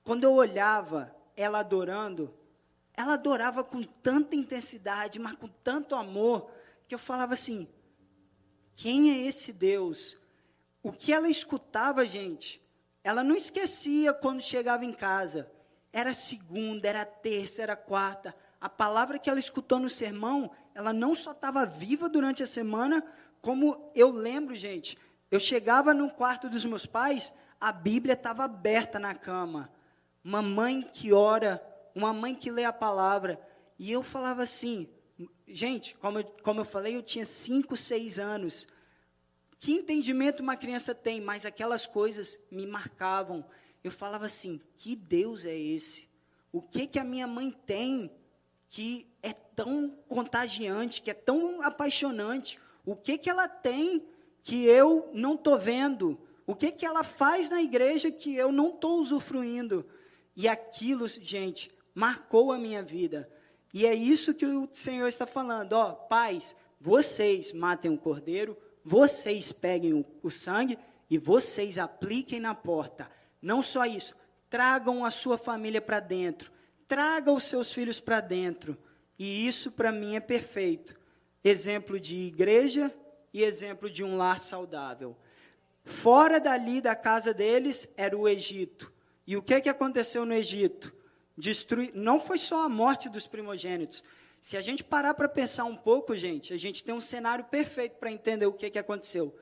quando 0.05 0.25
eu 0.25 0.35
olhava 0.35 1.17
ela 1.35 1.61
adorando, 1.61 2.35
ela 2.97 3.15
adorava 3.15 3.65
com 3.65 3.83
tanta 3.83 4.37
intensidade, 4.37 5.19
mas 5.19 5.35
com 5.35 5.49
tanto 5.49 5.95
amor, 5.95 6.51
que 6.87 6.95
eu 6.95 6.99
falava 6.99 7.35
assim: 7.35 7.69
quem 8.77 9.11
é 9.11 9.27
esse 9.27 9.53
Deus? 9.53 10.17
O 10.83 10.93
que 10.93 11.13
ela 11.13 11.29
escutava, 11.29 12.05
gente, 12.07 12.61
ela 13.05 13.23
não 13.23 13.37
esquecia 13.37 14.13
quando 14.13 14.41
chegava 14.41 14.85
em 14.85 14.93
casa. 14.93 15.51
Era 15.93 16.15
segunda, 16.15 16.89
era 16.89 17.05
terça, 17.05 17.63
era 17.63 17.77
quarta. 17.77 18.35
A 18.61 18.69
palavra 18.69 19.19
que 19.19 19.29
ela 19.29 19.39
escutou 19.39 19.79
no 19.79 19.91
sermão, 19.91 20.51
ela 20.75 20.93
não 20.93 21.15
só 21.15 21.33
estava 21.33 21.67
viva 21.67 22.09
durante 22.09 22.43
a 22.43 22.47
semana, 22.47 23.05
como 23.41 23.91
eu 23.95 24.11
lembro, 24.11 24.55
gente, 24.55 24.99
eu 25.31 25.41
chegava 25.41 25.95
no 25.95 26.11
quarto 26.11 26.49
dos 26.49 26.65
meus 26.65 26.87
pais, 26.87 27.33
a 27.61 27.73
Bíblia 27.73 28.15
estava 28.15 28.45
aberta 28.45 28.99
na 28.99 29.15
cama. 29.15 29.71
Uma 30.23 30.43
mãe 30.43 30.83
que 30.83 31.13
ora, 31.13 31.63
uma 31.95 32.13
mãe 32.13 32.35
que 32.35 32.51
lê 32.51 32.65
a 32.65 32.73
palavra. 32.73 33.41
E 33.79 33.91
eu 33.91 34.03
falava 34.03 34.43
assim, 34.43 34.89
gente, 35.47 35.95
como 35.97 36.19
eu, 36.19 36.25
como 36.43 36.61
eu 36.61 36.65
falei, 36.65 36.97
eu 36.97 37.03
tinha 37.03 37.25
cinco, 37.25 37.77
seis 37.77 38.19
anos. 38.19 38.67
Que 39.59 39.73
entendimento 39.73 40.43
uma 40.43 40.57
criança 40.57 40.95
tem? 40.95 41.21
Mas 41.21 41.45
aquelas 41.45 41.87
coisas 41.87 42.39
me 42.51 42.67
marcavam. 42.67 43.45
Eu 43.85 43.91
falava 43.91 44.27
assim: 44.27 44.61
que 44.77 44.97
Deus 44.97 45.45
é 45.45 45.57
esse? 45.57 46.09
O 46.53 46.61
que 46.61 46.87
que 46.87 46.99
a 46.99 47.05
minha 47.05 47.27
mãe 47.27 47.55
tem 47.67 48.11
que 48.69 49.07
é 49.23 49.33
tão 49.33 49.91
contagiante, 50.09 51.03
que 51.03 51.11
é 51.11 51.15
tão 51.15 51.61
apaixonante? 51.63 52.59
O 52.85 52.97
que 52.97 53.19
que 53.19 53.29
ela 53.29 53.49
tem 53.49 54.07
que 54.43 54.65
eu 54.65 55.11
não 55.13 55.35
estou 55.35 55.59
vendo? 55.59 56.19
O 56.47 56.55
que 56.55 56.73
que 56.73 56.87
ela 56.87 57.05
faz 57.05 57.51
na 57.51 57.63
igreja 57.63 58.11
que 58.11 58.35
eu 58.35 58.51
não 58.51 58.71
estou 58.71 58.99
usufruindo? 58.99 59.87
E 60.35 60.49
aquilo, 60.49 61.07
gente, 61.07 61.71
marcou 61.95 62.53
a 62.53 62.59
minha 62.59 62.83
vida. 62.83 63.29
E 63.73 63.87
é 63.87 63.95
isso 63.95 64.35
que 64.35 64.47
o 64.47 64.69
Senhor 64.73 65.07
está 65.07 65.27
falando. 65.27 65.75
Ó, 65.75 65.93
pais, 65.93 66.57
vocês 66.81 67.53
matem 67.53 67.93
o 67.93 67.99
cordeiro, 67.99 68.57
vocês 68.85 69.53
peguem 69.53 69.93
o, 69.95 70.05
o 70.23 70.31
sangue 70.31 70.79
e 71.09 71.19
vocês 71.19 71.79
apliquem 71.79 72.41
na 72.41 72.55
porta. 72.55 73.11
Não 73.41 73.63
só 73.63 73.85
isso, 73.85 74.15
tragam 74.49 75.05
a 75.05 75.11
sua 75.11 75.39
família 75.39 75.81
para 75.81 76.01
dentro, 76.01 76.51
tragam 76.89 77.35
os 77.35 77.45
seus 77.45 77.73
filhos 77.73 78.01
para 78.01 78.21
dentro. 78.21 78.77
E 79.19 79.47
isso 79.47 79.71
para 79.71 79.93
mim 79.93 80.17
é 80.17 80.21
perfeito. 80.21 80.99
Exemplo 81.45 82.01
de 82.01 82.17
igreja 82.17 82.95
e 83.33 83.43
exemplo 83.43 83.91
de 83.91 84.03
um 84.03 84.17
lar 84.17 84.41
saudável. 84.41 85.17
Fora 85.85 86.41
dali 86.41 86.81
da 86.81 86.95
casa 86.95 87.33
deles 87.33 87.89
era 87.97 88.17
o 88.17 88.29
Egito. 88.29 88.93
E 89.27 89.37
o 89.37 89.43
que, 89.43 89.61
que 89.61 89.69
aconteceu 89.69 90.25
no 90.25 90.35
Egito? 90.35 90.93
Destrui... 91.41 91.91
Não 91.95 92.21
foi 92.21 92.39
só 92.39 92.65
a 92.65 92.69
morte 92.69 93.09
dos 93.09 93.27
primogênitos. 93.27 94.05
Se 94.41 94.57
a 94.57 94.61
gente 94.61 94.85
parar 94.85 95.15
para 95.15 95.29
pensar 95.29 95.65
um 95.65 95.77
pouco, 95.77 96.17
gente, 96.17 96.53
a 96.53 96.57
gente 96.57 96.85
tem 96.85 96.95
um 96.95 97.01
cenário 97.01 97.45
perfeito 97.45 97.97
para 97.97 98.13
entender 98.13 98.47
o 98.47 98.53
que, 98.53 98.71
que 98.71 98.79
aconteceu. 98.79 99.35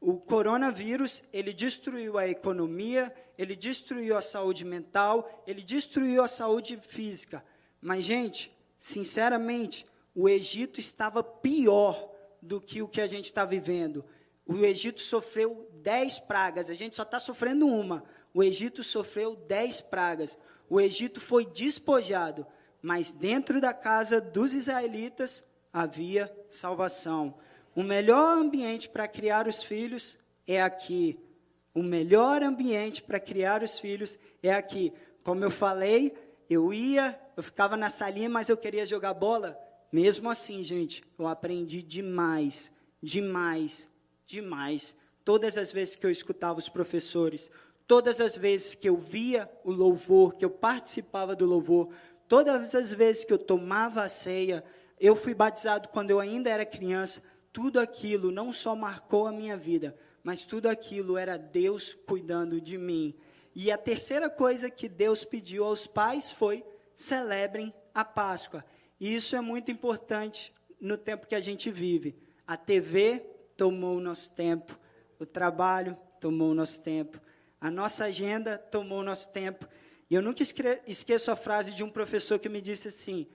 O 0.00 0.18
coronavírus, 0.18 1.22
ele 1.32 1.52
destruiu 1.52 2.18
a 2.18 2.28
economia, 2.28 3.12
ele 3.36 3.56
destruiu 3.56 4.16
a 4.16 4.20
saúde 4.20 4.64
mental, 4.64 5.42
ele 5.46 5.62
destruiu 5.62 6.22
a 6.22 6.28
saúde 6.28 6.78
física. 6.80 7.44
Mas, 7.80 8.04
gente, 8.04 8.54
sinceramente, 8.78 9.86
o 10.14 10.28
Egito 10.28 10.80
estava 10.80 11.22
pior 11.22 12.10
do 12.40 12.60
que 12.60 12.80
o 12.82 12.88
que 12.88 13.00
a 13.00 13.06
gente 13.06 13.26
está 13.26 13.44
vivendo. 13.44 14.04
O 14.46 14.64
Egito 14.64 15.00
sofreu 15.00 15.68
dez 15.82 16.18
pragas, 16.18 16.70
a 16.70 16.74
gente 16.74 16.96
só 16.96 17.02
está 17.02 17.18
sofrendo 17.18 17.66
uma. 17.66 18.04
O 18.32 18.42
Egito 18.42 18.82
sofreu 18.84 19.34
dez 19.34 19.80
pragas. 19.80 20.38
O 20.68 20.80
Egito 20.80 21.20
foi 21.20 21.46
despojado 21.46 22.46
mas 22.86 23.12
dentro 23.12 23.60
da 23.60 23.74
casa 23.74 24.20
dos 24.20 24.54
israelitas 24.54 25.44
havia 25.72 26.32
salvação. 26.48 27.34
O 27.74 27.82
melhor 27.82 28.38
ambiente 28.38 28.88
para 28.88 29.08
criar 29.08 29.48
os 29.48 29.60
filhos 29.60 30.16
é 30.46 30.62
aqui. 30.62 31.18
O 31.74 31.82
melhor 31.82 32.44
ambiente 32.44 33.02
para 33.02 33.18
criar 33.18 33.60
os 33.60 33.80
filhos 33.80 34.16
é 34.40 34.52
aqui. 34.52 34.92
Como 35.24 35.42
eu 35.42 35.50
falei, 35.50 36.16
eu 36.48 36.72
ia, 36.72 37.20
eu 37.36 37.42
ficava 37.42 37.76
na 37.76 37.88
salinha, 37.88 38.30
mas 38.30 38.48
eu 38.48 38.56
queria 38.56 38.86
jogar 38.86 39.14
bola. 39.14 39.58
Mesmo 39.90 40.30
assim, 40.30 40.62
gente, 40.62 41.02
eu 41.18 41.26
aprendi 41.26 41.82
demais, 41.82 42.72
demais, 43.02 43.90
demais. 44.24 44.96
Todas 45.24 45.58
as 45.58 45.72
vezes 45.72 45.96
que 45.96 46.06
eu 46.06 46.10
escutava 46.10 46.60
os 46.60 46.68
professores, 46.68 47.50
todas 47.86 48.20
as 48.20 48.36
vezes 48.36 48.74
que 48.74 48.88
eu 48.88 48.96
via 48.96 49.50
o 49.64 49.70
louvor, 49.70 50.34
que 50.34 50.44
eu 50.44 50.50
participava 50.50 51.34
do 51.34 51.46
louvor, 51.46 51.90
Todas 52.28 52.74
as 52.74 52.92
vezes 52.92 53.24
que 53.24 53.32
eu 53.32 53.38
tomava 53.38 54.02
a 54.02 54.08
ceia, 54.08 54.64
eu 54.98 55.14
fui 55.14 55.32
batizado 55.32 55.88
quando 55.88 56.10
eu 56.10 56.18
ainda 56.18 56.50
era 56.50 56.66
criança, 56.66 57.22
tudo 57.52 57.78
aquilo 57.78 58.32
não 58.32 58.52
só 58.52 58.74
marcou 58.74 59.26
a 59.26 59.32
minha 59.32 59.56
vida, 59.56 59.96
mas 60.24 60.44
tudo 60.44 60.68
aquilo 60.68 61.16
era 61.16 61.36
Deus 61.36 61.94
cuidando 61.94 62.60
de 62.60 62.76
mim. 62.76 63.14
E 63.54 63.70
a 63.70 63.78
terceira 63.78 64.28
coisa 64.28 64.68
que 64.68 64.88
Deus 64.88 65.24
pediu 65.24 65.64
aos 65.64 65.86
pais 65.86 66.32
foi: 66.32 66.64
celebrem 66.94 67.72
a 67.94 68.04
Páscoa. 68.04 68.64
E 68.98 69.14
isso 69.14 69.36
é 69.36 69.40
muito 69.40 69.70
importante 69.70 70.52
no 70.80 70.98
tempo 70.98 71.26
que 71.26 71.34
a 71.34 71.40
gente 71.40 71.70
vive. 71.70 72.18
A 72.46 72.56
TV 72.56 73.20
tomou 73.56 73.96
o 73.96 74.00
nosso 74.00 74.34
tempo, 74.34 74.78
o 75.18 75.24
trabalho 75.24 75.96
tomou 76.20 76.50
o 76.50 76.54
nosso 76.54 76.82
tempo, 76.82 77.20
a 77.60 77.70
nossa 77.70 78.04
agenda 78.04 78.58
tomou 78.58 79.02
nosso 79.02 79.32
tempo. 79.32 79.68
E 80.08 80.14
eu 80.14 80.22
nunca 80.22 80.42
esqueço 80.86 81.30
a 81.30 81.36
frase 81.36 81.72
de 81.72 81.82
um 81.82 81.90
professor 81.90 82.38
que 82.38 82.48
me 82.48 82.60
disse 82.60 82.88
assim: 82.88 83.26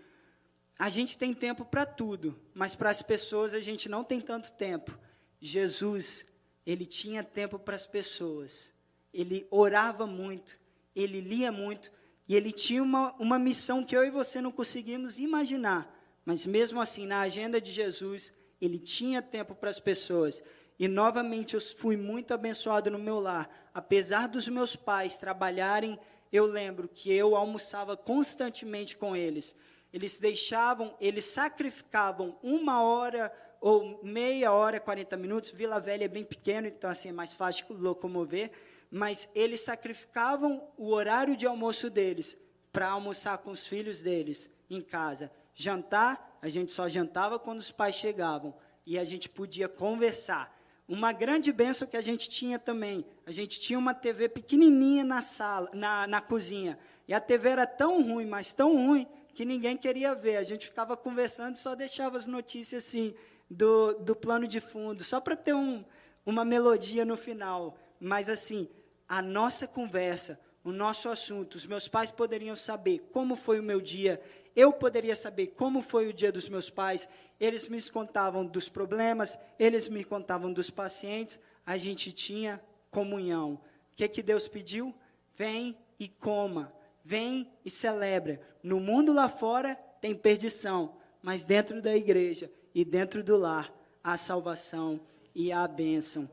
a 0.77 0.89
gente 0.89 1.17
tem 1.17 1.33
tempo 1.33 1.63
para 1.63 1.85
tudo, 1.85 2.39
mas 2.53 2.75
para 2.75 2.89
as 2.89 3.01
pessoas 3.01 3.53
a 3.53 3.59
gente 3.59 3.87
não 3.87 4.03
tem 4.03 4.19
tanto 4.19 4.51
tempo. 4.53 4.97
Jesus, 5.39 6.25
ele 6.65 6.85
tinha 6.85 7.23
tempo 7.23 7.59
para 7.59 7.75
as 7.75 7.85
pessoas. 7.85 8.73
Ele 9.13 9.45
orava 9.51 10.07
muito, 10.07 10.57
ele 10.95 11.19
lia 11.19 11.51
muito, 11.51 11.91
e 12.27 12.35
ele 12.35 12.51
tinha 12.51 12.81
uma, 12.81 13.13
uma 13.19 13.37
missão 13.37 13.83
que 13.83 13.95
eu 13.95 14.03
e 14.03 14.09
você 14.09 14.41
não 14.41 14.51
conseguimos 14.51 15.19
imaginar. 15.19 15.93
Mas 16.25 16.45
mesmo 16.45 16.79
assim, 16.79 17.05
na 17.05 17.21
agenda 17.21 17.59
de 17.59 17.71
Jesus, 17.71 18.33
ele 18.61 18.79
tinha 18.79 19.21
tempo 19.21 19.53
para 19.53 19.69
as 19.69 19.79
pessoas. 19.79 20.41
E 20.81 20.87
novamente 20.87 21.53
eu 21.53 21.61
fui 21.61 21.95
muito 21.95 22.33
abençoado 22.33 22.89
no 22.89 22.97
meu 22.97 23.19
lar. 23.19 23.47
Apesar 23.71 24.27
dos 24.27 24.47
meus 24.47 24.75
pais 24.75 25.19
trabalharem 25.19 25.99
eu 26.31 26.45
lembro 26.47 26.87
que 26.87 27.13
eu 27.13 27.35
almoçava 27.35 27.95
constantemente 27.95 28.97
com 28.97 29.15
eles. 29.15 29.55
Eles 29.93 30.17
deixavam, 30.17 30.95
eles 30.99 31.25
sacrificavam 31.25 32.35
uma 32.41 32.81
hora 32.81 33.31
ou 33.59 33.99
meia 34.03 34.51
hora, 34.53 34.79
40 34.79 35.15
minutos. 35.17 35.51
Vila 35.51 35.79
Velha 35.79 36.05
é 36.05 36.07
bem 36.07 36.23
pequeno, 36.23 36.67
então 36.67 36.89
assim 36.89 37.09
é 37.09 37.11
mais 37.11 37.31
fácil 37.31 37.67
locomover. 37.69 38.49
Mas 38.89 39.29
eles 39.35 39.61
sacrificavam 39.61 40.67
o 40.79 40.91
horário 40.91 41.37
de 41.37 41.45
almoço 41.45 41.91
deles 41.91 42.35
para 42.71 42.89
almoçar 42.89 43.37
com 43.37 43.51
os 43.51 43.67
filhos 43.67 44.01
deles 44.01 44.49
em 44.67 44.81
casa. 44.81 45.31
Jantar, 45.53 46.39
a 46.41 46.47
gente 46.47 46.71
só 46.71 46.89
jantava 46.89 47.37
quando 47.37 47.59
os 47.59 47.71
pais 47.71 47.93
chegavam 47.95 48.55
e 48.83 48.97
a 48.97 49.03
gente 49.03 49.29
podia 49.29 49.69
conversar. 49.69 50.59
Uma 50.87 51.13
grande 51.13 51.51
benção 51.51 51.87
que 51.87 51.95
a 51.95 52.01
gente 52.01 52.27
tinha 52.29 52.59
também, 52.59 53.05
a 53.25 53.31
gente 53.31 53.59
tinha 53.59 53.79
uma 53.79 53.93
TV 53.93 54.27
pequenininha 54.27 55.03
na 55.03 55.21
sala, 55.21 55.69
na, 55.73 56.05
na 56.05 56.19
cozinha. 56.19 56.77
E 57.07 57.13
a 57.13 57.19
TV 57.19 57.49
era 57.49 57.65
tão 57.65 58.01
ruim, 58.01 58.25
mas 58.25 58.51
tão 58.51 58.75
ruim, 58.75 59.07
que 59.33 59.45
ninguém 59.45 59.77
queria 59.77 60.13
ver. 60.13 60.37
A 60.37 60.43
gente 60.43 60.65
ficava 60.65 60.97
conversando 60.97 61.55
e 61.55 61.59
só 61.59 61.75
deixava 61.75 62.17
as 62.17 62.27
notícias 62.27 62.85
assim, 62.85 63.13
do, 63.49 63.93
do 63.93 64.15
plano 64.15 64.47
de 64.47 64.59
fundo, 64.59 65.03
só 65.03 65.19
para 65.19 65.35
ter 65.35 65.53
um, 65.53 65.83
uma 66.25 66.45
melodia 66.45 67.05
no 67.05 67.17
final. 67.17 67.77
Mas 67.99 68.29
assim, 68.29 68.69
a 69.07 69.21
nossa 69.21 69.67
conversa, 69.67 70.39
o 70.63 70.71
nosso 70.71 71.09
assunto, 71.09 71.55
os 71.55 71.65
meus 71.65 71.87
pais 71.87 72.11
poderiam 72.11 72.55
saber 72.55 72.99
como 73.11 73.35
foi 73.35 73.59
o 73.59 73.63
meu 73.63 73.81
dia, 73.81 74.21
eu 74.55 74.73
poderia 74.73 75.15
saber 75.15 75.47
como 75.47 75.81
foi 75.81 76.07
o 76.07 76.13
dia 76.13 76.31
dos 76.31 76.49
meus 76.49 76.69
pais, 76.69 77.07
eles 77.39 77.67
me 77.67 77.81
contavam 77.89 78.45
dos 78.45 78.69
problemas, 78.69 79.37
eles 79.57 79.87
me 79.87 80.03
contavam 80.03 80.51
dos 80.51 80.69
pacientes, 80.69 81.39
a 81.65 81.77
gente 81.77 82.11
tinha 82.11 82.61
comunhão. 82.89 83.53
O 83.53 83.95
que, 83.95 84.07
que 84.07 84.21
Deus 84.21 84.47
pediu? 84.47 84.93
Vem 85.35 85.77
e 85.99 86.07
coma, 86.07 86.73
vem 87.03 87.51
e 87.63 87.69
celebra. 87.69 88.41
No 88.61 88.79
mundo 88.79 89.13
lá 89.13 89.29
fora 89.29 89.75
tem 90.01 90.15
perdição, 90.15 90.95
mas 91.21 91.45
dentro 91.45 91.81
da 91.81 91.95
igreja 91.95 92.51
e 92.73 92.83
dentro 92.83 93.23
do 93.23 93.37
lar 93.37 93.73
há 94.03 94.17
salvação 94.17 94.99
e 95.33 95.51
há 95.51 95.67
bênção. 95.67 96.29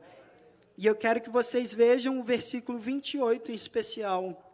E 0.77 0.85
eu 0.85 0.95
quero 0.95 1.21
que 1.21 1.29
vocês 1.29 1.73
vejam 1.73 2.19
o 2.19 2.23
versículo 2.23 2.79
28 2.79 3.51
em 3.51 3.55
especial. 3.55 4.48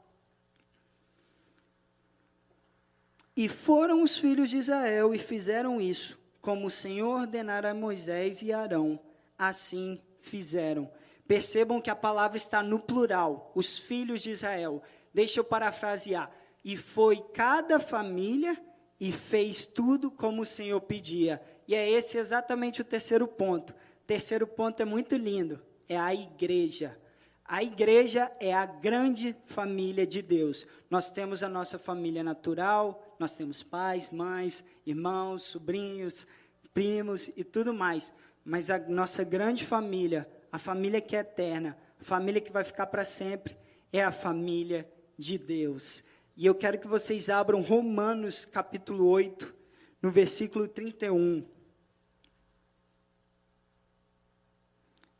E 3.36 3.50
foram 3.50 4.02
os 4.02 4.18
filhos 4.18 4.50
de 4.50 4.58
Israel 4.58 5.14
e 5.14 5.18
fizeram 5.18 5.82
isso, 5.82 6.18
como 6.42 6.68
o 6.68 6.72
Senhor 6.72 7.22
ordenara 7.22 7.72
a 7.72 7.74
Moisés 7.74 8.42
e 8.42 8.54
Arão. 8.54 9.00
Assim 9.38 10.00
fizeram. 10.20 10.90
Percebam 11.28 11.82
que 11.82 11.90
a 11.90 11.96
palavra 11.96 12.38
está 12.38 12.64
no 12.64 12.80
plural, 12.80 13.52
os 13.54 13.78
filhos 13.78 14.22
de 14.22 14.30
Israel. 14.30 14.82
Deixa 15.14 15.40
eu 15.40 15.44
parafrasear. 15.44 16.32
E 16.64 16.78
foi 16.78 17.18
cada 17.34 17.80
família 17.80 18.58
e 19.00 19.12
fez 19.12 19.66
tudo 19.66 20.10
como 20.10 20.44
o 20.44 20.46
Senhor 20.46 20.80
pedia. 20.82 21.42
E 21.68 21.76
é 21.76 21.90
esse 21.90 22.18
exatamente 22.18 22.82
o 22.82 22.86
terceiro 22.86 23.28
ponto. 23.28 23.72
O 23.72 24.06
terceiro 24.08 24.48
ponto 24.48 24.82
é 24.82 24.86
muito 24.86 25.18
lindo, 25.18 25.62
é 25.90 25.98
a 25.98 26.14
igreja. 26.14 26.98
A 27.48 27.62
igreja 27.62 28.32
é 28.40 28.52
a 28.52 28.66
grande 28.66 29.36
família 29.46 30.06
de 30.08 30.20
Deus. 30.24 30.66
Nós 30.90 31.12
temos 31.12 31.44
a 31.44 31.50
nossa 31.50 31.78
família 31.78 32.24
natural, 32.24 33.16
nós 33.20 33.36
temos 33.36 33.62
pais, 33.62 34.10
mães, 34.10 34.66
irmãos, 34.84 35.44
sobrinhos, 35.44 36.26
primos 36.74 37.30
e 37.38 37.44
tudo 37.44 37.72
mais. 37.72 38.12
Mas 38.44 38.72
a 38.72 38.80
nossa 38.80 39.24
grande 39.24 39.64
família, 39.64 40.28
a 40.52 40.58
família 40.58 41.00
que 41.00 41.16
é 41.16 41.20
eterna, 41.20 41.78
a 42.00 42.04
família 42.04 42.42
que 42.42 42.52
vai 42.52 42.64
ficar 42.64 42.88
para 42.88 43.06
sempre, 43.06 43.56
é 43.94 44.04
a 44.04 44.12
família 44.12 44.90
de 45.16 45.38
Deus. 45.38 46.04
E 46.36 46.48
eu 46.48 46.56
quero 46.56 46.80
que 46.80 46.88
vocês 46.88 47.30
abram 47.30 47.62
Romanos 47.62 48.44
capítulo 48.44 49.08
8, 49.08 49.54
no 50.02 50.10
versículo 50.10 50.68
31. 50.68 51.46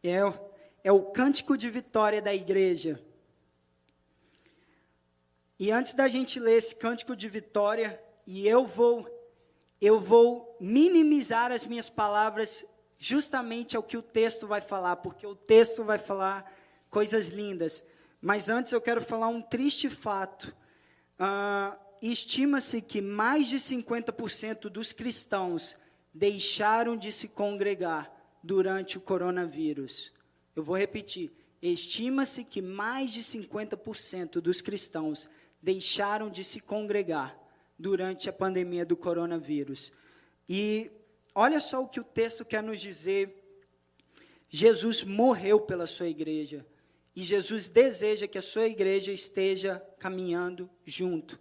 É 0.04 0.22
é 0.86 0.92
o 0.92 1.02
cântico 1.02 1.58
de 1.58 1.68
vitória 1.68 2.22
da 2.22 2.32
igreja. 2.32 3.04
E 5.58 5.72
antes 5.72 5.96
da 5.96 6.08
gente 6.08 6.40
ler 6.40 6.58
esse 6.58 6.76
cântico 6.76 7.16
de 7.16 7.28
vitória, 7.28 8.00
e 8.28 8.48
eu 8.48 8.68
vou 8.68 9.10
eu 9.82 10.00
vou 10.00 10.56
minimizar 10.62 11.52
as 11.52 11.66
minhas 11.66 11.90
palavras 11.90 12.66
justamente 13.00 13.76
ao 13.76 13.82
que 13.82 13.98
o 13.98 14.02
texto 14.02 14.46
vai 14.46 14.62
falar, 14.62 14.98
porque 14.98 15.26
o 15.26 15.36
texto 15.36 15.84
vai 15.84 15.98
falar 15.98 16.54
coisas 16.88 17.30
lindas. 17.30 17.84
Mas 18.22 18.48
antes 18.48 18.72
eu 18.72 18.80
quero 18.80 19.02
falar 19.02 19.28
um 19.28 19.42
triste 19.42 19.90
fato. 19.90 20.56
Uh, 21.20 21.76
Estima-se 22.00 22.80
que 22.80 23.02
mais 23.02 23.48
de 23.48 23.58
50% 23.58 24.70
dos 24.70 24.94
cristãos 24.94 25.76
deixaram 26.14 26.96
de 26.96 27.12
se 27.12 27.30
congregar 27.30 28.12
durante 28.44 29.00
o 29.00 29.02
coronavírus. 29.02 30.14
Eu 30.56 30.64
vou 30.64 30.78
repetir. 30.78 31.32
Estima-se 31.62 32.44
que 32.44 32.62
mais 32.62 33.12
de 33.12 33.22
50% 33.22 34.40
dos 34.40 34.62
cristãos 34.62 35.28
deixaram 35.62 36.30
de 36.30 36.44
se 36.44 36.60
congregar 36.60 37.38
durante 37.78 38.30
a 38.30 38.34
pandemia 38.34 38.86
do 38.86 38.96
coronavírus. 38.96 39.92
E 40.48 40.92
olha 41.34 41.60
só 41.60 41.82
o 41.84 41.88
que 41.88 42.00
o 42.00 42.04
texto 42.04 42.46
quer 42.46 42.62
nos 42.62 42.80
dizer. 42.80 43.44
Jesus 44.48 45.04
morreu 45.04 45.60
pela 45.60 45.88
sua 45.88 46.08
igreja. 46.08 46.66
E 47.16 47.24
Jesus 47.24 47.70
deseja 47.70 48.28
que 48.28 48.38
a 48.38 48.42
sua 48.42 48.68
igreja 48.68 49.12
esteja 49.12 49.84
caminhando 49.98 50.70
junto. 50.86 51.40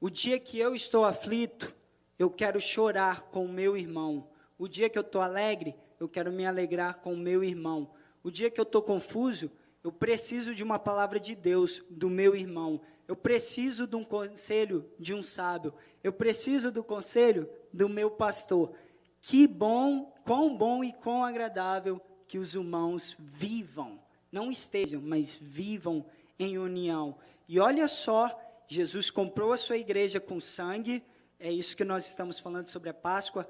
O 0.00 0.10
dia 0.10 0.38
que 0.38 0.58
eu 0.58 0.74
estou 0.74 1.04
aflito, 1.04 1.74
eu 2.18 2.30
quero 2.30 2.60
chorar 2.60 3.22
com 3.22 3.44
o 3.44 3.52
meu 3.52 3.76
irmão. 3.76 4.28
O 4.58 4.68
dia 4.68 4.88
que 4.88 4.98
eu 4.98 5.02
estou 5.02 5.22
alegre, 5.22 5.74
eu 5.98 6.08
quero 6.08 6.30
me 6.30 6.46
alegrar 6.46 7.00
com 7.00 7.14
o 7.14 7.16
meu 7.16 7.42
irmão. 7.42 7.90
O 8.24 8.30
dia 8.30 8.50
que 8.50 8.58
eu 8.58 8.62
estou 8.62 8.80
confuso, 8.80 9.50
eu 9.84 9.92
preciso 9.92 10.54
de 10.54 10.62
uma 10.62 10.78
palavra 10.78 11.20
de 11.20 11.34
Deus, 11.34 11.84
do 11.90 12.08
meu 12.08 12.34
irmão. 12.34 12.80
Eu 13.06 13.14
preciso 13.14 13.86
de 13.86 13.94
um 13.96 14.02
conselho 14.02 14.90
de 14.98 15.12
um 15.12 15.22
sábio. 15.22 15.74
Eu 16.02 16.10
preciso 16.10 16.72
do 16.72 16.82
conselho 16.82 17.46
do 17.70 17.86
meu 17.86 18.10
pastor. 18.10 18.72
Que 19.20 19.46
bom, 19.46 20.10
quão 20.24 20.56
bom 20.56 20.82
e 20.82 20.90
quão 20.90 21.22
agradável 21.22 22.00
que 22.26 22.38
os 22.38 22.54
irmãos 22.54 23.14
vivam. 23.18 24.00
Não 24.32 24.50
estejam, 24.50 25.02
mas 25.02 25.36
vivam 25.36 26.06
em 26.38 26.56
união. 26.56 27.18
E 27.46 27.60
olha 27.60 27.86
só, 27.86 28.40
Jesus 28.66 29.10
comprou 29.10 29.52
a 29.52 29.58
sua 29.58 29.76
igreja 29.76 30.18
com 30.18 30.40
sangue. 30.40 31.04
É 31.38 31.52
isso 31.52 31.76
que 31.76 31.84
nós 31.84 32.06
estamos 32.06 32.38
falando 32.38 32.68
sobre 32.68 32.88
a 32.88 32.94
Páscoa. 32.94 33.46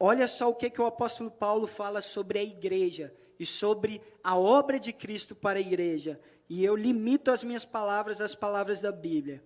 Olha 0.00 0.26
só 0.26 0.48
o 0.48 0.54
que, 0.54 0.70
que 0.70 0.80
o 0.80 0.86
apóstolo 0.86 1.30
Paulo 1.30 1.66
fala 1.66 2.00
sobre 2.00 2.38
a 2.38 2.42
igreja 2.42 3.14
e 3.38 3.46
sobre 3.46 4.00
a 4.22 4.36
obra 4.36 4.78
de 4.78 4.92
Cristo 4.92 5.34
para 5.34 5.58
a 5.58 5.62
igreja. 5.62 6.20
E 6.48 6.64
eu 6.64 6.76
limito 6.76 7.30
as 7.30 7.42
minhas 7.42 7.64
palavras 7.64 8.20
às 8.20 8.34
palavras 8.34 8.80
da 8.80 8.92
Bíblia. 8.92 9.42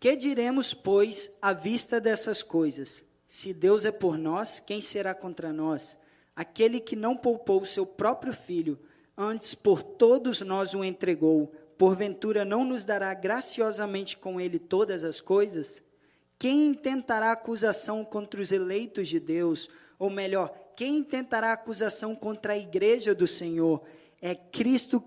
Que 0.00 0.14
diremos, 0.14 0.72
pois, 0.72 1.30
à 1.42 1.52
vista 1.52 2.00
dessas 2.00 2.42
coisas? 2.42 3.04
Se 3.26 3.52
Deus 3.52 3.84
é 3.84 3.90
por 3.90 4.16
nós, 4.16 4.60
quem 4.60 4.80
será 4.80 5.14
contra 5.14 5.52
nós? 5.52 5.98
Aquele 6.34 6.80
que 6.80 6.94
não 6.94 7.16
poupou 7.16 7.62
o 7.62 7.66
seu 7.66 7.84
próprio 7.84 8.32
filho, 8.32 8.78
antes 9.16 9.54
por 9.54 9.82
todos 9.82 10.40
nós 10.40 10.72
o 10.72 10.84
entregou, 10.84 11.52
porventura 11.76 12.44
não 12.44 12.64
nos 12.64 12.84
dará 12.84 13.12
graciosamente 13.12 14.16
com 14.16 14.40
ele 14.40 14.58
todas 14.58 15.02
as 15.02 15.20
coisas? 15.20 15.82
Quem 16.38 16.68
intentará 16.68 17.32
acusação 17.32 18.04
contra 18.04 18.40
os 18.40 18.52
eleitos 18.52 19.08
de 19.08 19.18
Deus? 19.18 19.68
Ou 19.98 20.08
melhor, 20.08 20.54
quem 20.76 21.02
tentará 21.02 21.52
acusação 21.52 22.14
contra 22.14 22.52
a 22.52 22.58
igreja 22.58 23.14
do 23.14 23.26
Senhor? 23.26 23.82
É 24.22 24.34
Cristo. 24.34 25.02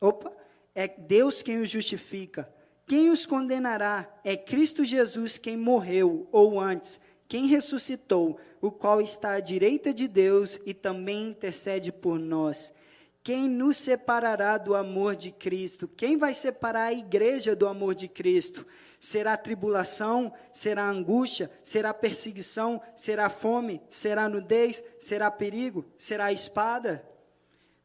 Opa! 0.00 0.32
É 0.74 0.88
Deus 0.88 1.42
quem 1.42 1.60
os 1.60 1.70
justifica. 1.70 2.52
Quem 2.86 3.10
os 3.10 3.24
condenará? 3.24 4.12
É 4.24 4.36
Cristo 4.36 4.84
Jesus 4.84 5.38
quem 5.38 5.56
morreu, 5.56 6.28
ou 6.32 6.60
antes, 6.60 7.00
quem 7.28 7.46
ressuscitou, 7.46 8.38
o 8.60 8.70
qual 8.70 9.00
está 9.00 9.34
à 9.34 9.40
direita 9.40 9.94
de 9.94 10.06
Deus 10.06 10.60
e 10.66 10.74
também 10.74 11.28
intercede 11.28 11.90
por 11.92 12.18
nós. 12.18 12.74
Quem 13.22 13.48
nos 13.48 13.78
separará 13.78 14.58
do 14.58 14.74
amor 14.74 15.16
de 15.16 15.30
Cristo? 15.30 15.88
Quem 15.88 16.18
vai 16.18 16.34
separar 16.34 16.88
a 16.88 16.92
igreja 16.92 17.56
do 17.56 17.66
amor 17.66 17.94
de 17.94 18.06
Cristo? 18.06 18.66
Será 19.04 19.36
tribulação? 19.36 20.32
Será 20.50 20.88
angústia? 20.88 21.50
Será 21.62 21.92
perseguição? 21.92 22.80
Será 22.96 23.28
fome? 23.28 23.82
Será 23.86 24.30
nudez? 24.30 24.82
Será 24.98 25.30
perigo? 25.30 25.84
Será 25.94 26.32
espada? 26.32 27.06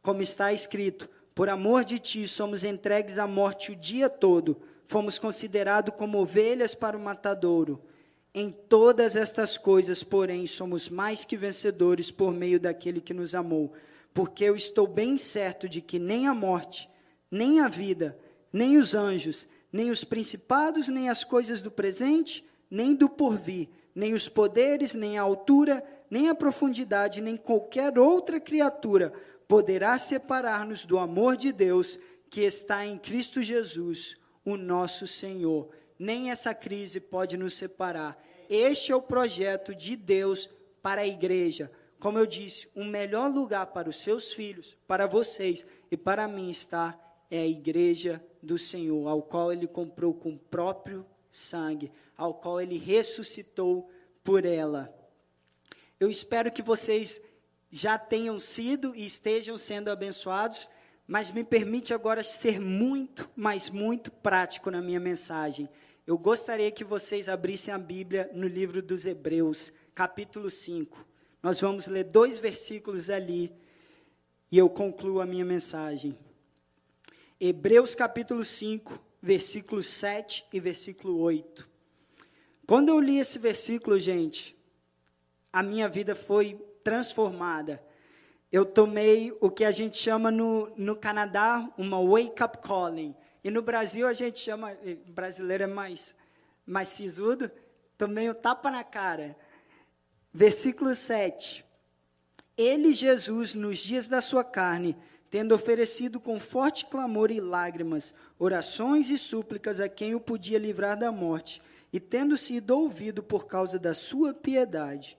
Como 0.02 0.22
está 0.22 0.54
escrito: 0.54 1.10
Por 1.36 1.50
amor 1.50 1.84
de 1.84 2.00
ti 2.00 2.26
somos 2.26 2.64
entregues 2.64 3.20
à 3.20 3.28
morte 3.28 3.74
o 3.74 3.76
dia 3.76 4.10
todo, 4.10 4.62
fomos 4.86 5.20
considerados 5.20 5.94
como 5.94 6.22
ovelhas 6.22 6.74
para 6.74 6.96
o 6.96 7.02
matadouro. 7.02 7.84
Em 8.34 8.50
todas 8.50 9.18
estas 9.18 9.58
coisas, 9.58 10.02
porém, 10.02 10.48
somos 10.48 10.88
mais 10.88 11.26
que 11.26 11.36
vencedores 11.36 12.10
por 12.10 12.34
meio 12.34 12.62
daquele 12.62 13.02
que 13.02 13.14
nos 13.14 13.36
amou, 13.36 13.74
porque 14.14 14.46
eu 14.46 14.56
estou 14.56 14.88
bem 14.88 15.18
certo 15.18 15.68
de 15.68 15.82
que 15.82 16.00
nem 16.00 16.28
a 16.28 16.34
morte, 16.34 16.90
nem 17.30 17.60
a 17.60 17.68
vida, 17.68 18.18
nem 18.54 18.78
os 18.78 18.96
anjos, 18.96 19.46
nem 19.72 19.90
os 19.90 20.04
principados, 20.04 20.88
nem 20.88 21.10
as 21.10 21.24
coisas 21.24 21.62
do 21.62 21.72
presente, 21.72 22.44
nem 22.70 22.94
do 22.94 23.10
porvir, 23.10 23.70
nem 23.94 24.14
os 24.14 24.30
poderes, 24.30 24.94
nem 24.94 25.18
a 25.18 25.22
altura, 25.22 25.84
nem 26.10 26.30
a 26.30 26.36
profundidade, 26.36 27.22
nem 27.22 27.38
qualquer 27.38 27.98
outra 27.98 28.40
criatura 28.40 29.14
poderá 29.48 29.98
separar-nos 29.98 30.86
do 30.86 31.00
amor 31.00 31.36
de 31.36 31.52
Deus 31.52 32.00
que 32.30 32.42
está 32.42 32.86
em 32.86 32.98
Cristo 32.98 33.42
Jesus, 33.42 34.16
o 34.46 34.56
nosso 34.56 35.08
Senhor. 35.08 35.70
Nem 35.98 36.30
essa 36.30 36.54
crise 36.54 37.00
pode 37.00 37.36
nos 37.36 37.56
separar. 37.56 38.18
Este 38.48 38.92
é 38.92 38.96
o 38.96 39.02
projeto 39.02 39.74
de 39.74 39.96
Deus 39.96 40.48
para 40.82 41.02
a 41.02 41.08
igreja. 41.08 41.72
Como 42.00 42.18
eu 42.18 42.26
disse, 42.26 42.70
o 42.76 42.84
melhor 42.84 43.30
lugar 43.30 43.66
para 43.68 43.90
os 43.90 43.98
seus 43.98 44.32
filhos, 44.32 44.78
para 44.88 45.08
vocês 45.08 45.66
e 45.92 45.98
para 45.98 46.28
mim 46.28 46.50
está 46.50 46.98
é 47.30 47.40
a 47.40 47.48
igreja 47.48 48.24
do 48.42 48.58
Senhor, 48.58 49.08
ao 49.08 49.22
qual 49.22 49.52
ele 49.52 49.68
comprou 49.68 50.14
com 50.14 50.34
o 50.34 50.40
próprio 50.40 51.06
sangue, 51.30 51.92
ao 52.18 52.34
qual 52.34 52.60
ele 52.60 52.78
ressuscitou 52.78 53.90
por 54.24 54.46
ela. 54.46 54.94
Eu 56.00 56.10
espero 56.10 56.52
que 56.52 56.62
vocês 56.62 57.22
já 57.72 57.98
tenham 57.98 58.40
sido 58.40 58.96
e 58.96 59.06
estejam 59.06 59.58
sendo 59.58 59.90
abençoados, 59.90 60.70
mas 61.06 61.32
me 61.32 61.44
permite 61.44 61.94
agora 61.94 62.24
ser 62.24 62.60
muito, 62.60 63.30
mas 63.36 63.70
muito 63.70 64.12
prático 64.12 64.72
na 64.72 64.82
minha 64.82 65.00
mensagem. 65.00 65.70
Eu 66.06 66.18
gostaria 66.18 66.72
que 66.72 66.84
vocês 66.84 67.30
abrissem 67.30 67.74
a 67.74 67.78
Bíblia 67.78 68.30
no 68.34 68.48
livro 68.48 68.82
dos 68.82 69.06
Hebreus, 69.06 69.72
capítulo 69.94 70.50
5. 70.50 71.06
Nós 71.44 71.60
vamos 71.62 71.86
ler 71.86 72.06
dois 72.06 72.40
versículos 72.40 73.10
ali 73.10 73.54
e 74.52 74.58
eu 74.58 74.70
concluo 74.70 75.22
a 75.22 75.26
minha 75.26 75.46
mensagem. 75.46 76.18
Hebreus 77.42 77.96
capítulo 77.96 78.44
5, 78.44 79.00
versículo 79.22 79.82
7 79.82 80.46
e 80.52 80.60
versículo 80.60 81.22
8. 81.22 81.70
Quando 82.68 82.90
eu 82.90 83.00
li 83.00 83.18
esse 83.18 83.40
versículo, 83.40 83.98
gente, 83.98 84.58
a 85.54 85.64
minha 85.64 85.88
vida 85.88 86.14
foi 86.16 86.62
transformada. 86.84 87.82
Eu 88.52 88.66
tomei 88.66 89.34
o 89.40 89.50
que 89.50 89.64
a 89.64 89.72
gente 89.72 89.98
chama 89.98 90.30
no, 90.30 90.70
no 90.76 90.98
Canadá 90.98 91.66
uma 91.78 91.98
wake 91.98 92.44
up 92.44 92.58
calling. 92.58 93.16
E 93.42 93.50
no 93.50 93.62
Brasil 93.62 94.06
a 94.06 94.12
gente 94.12 94.38
chama, 94.38 94.78
brasileiro 95.08 95.64
é 95.64 95.68
mais, 95.68 96.14
mais 96.66 96.90
sisudo, 96.90 97.50
tomei 97.98 98.30
um 98.30 98.34
tapa 98.34 98.70
na 98.70 98.84
cara. 98.84 99.38
Versículo 100.34 100.94
7. 100.94 101.66
Ele, 102.58 102.94
Jesus, 102.94 103.54
nos 103.54 103.78
dias 103.78 104.10
da 104.10 104.20
sua 104.20 104.44
carne, 104.44 104.98
tendo 105.30 105.54
oferecido 105.54 106.20
com 106.20 106.40
forte 106.40 106.86
clamor 106.86 107.32
e 107.32 107.40
lágrimas, 107.40 108.14
orações 108.38 109.10
e 109.10 109.18
súplicas 109.18 109.80
a 109.80 109.88
quem 109.88 110.16
o 110.16 110.20
podia 110.20 110.58
livrar 110.58 110.98
da 110.98 111.12
morte, 111.12 111.62
e 111.92 112.00
tendo 112.00 112.36
sido 112.38 112.72
ouvido 112.72 113.22
por 113.22 113.46
causa 113.48 113.78
da 113.80 113.94
sua 113.94 114.34
piedade, 114.34 115.18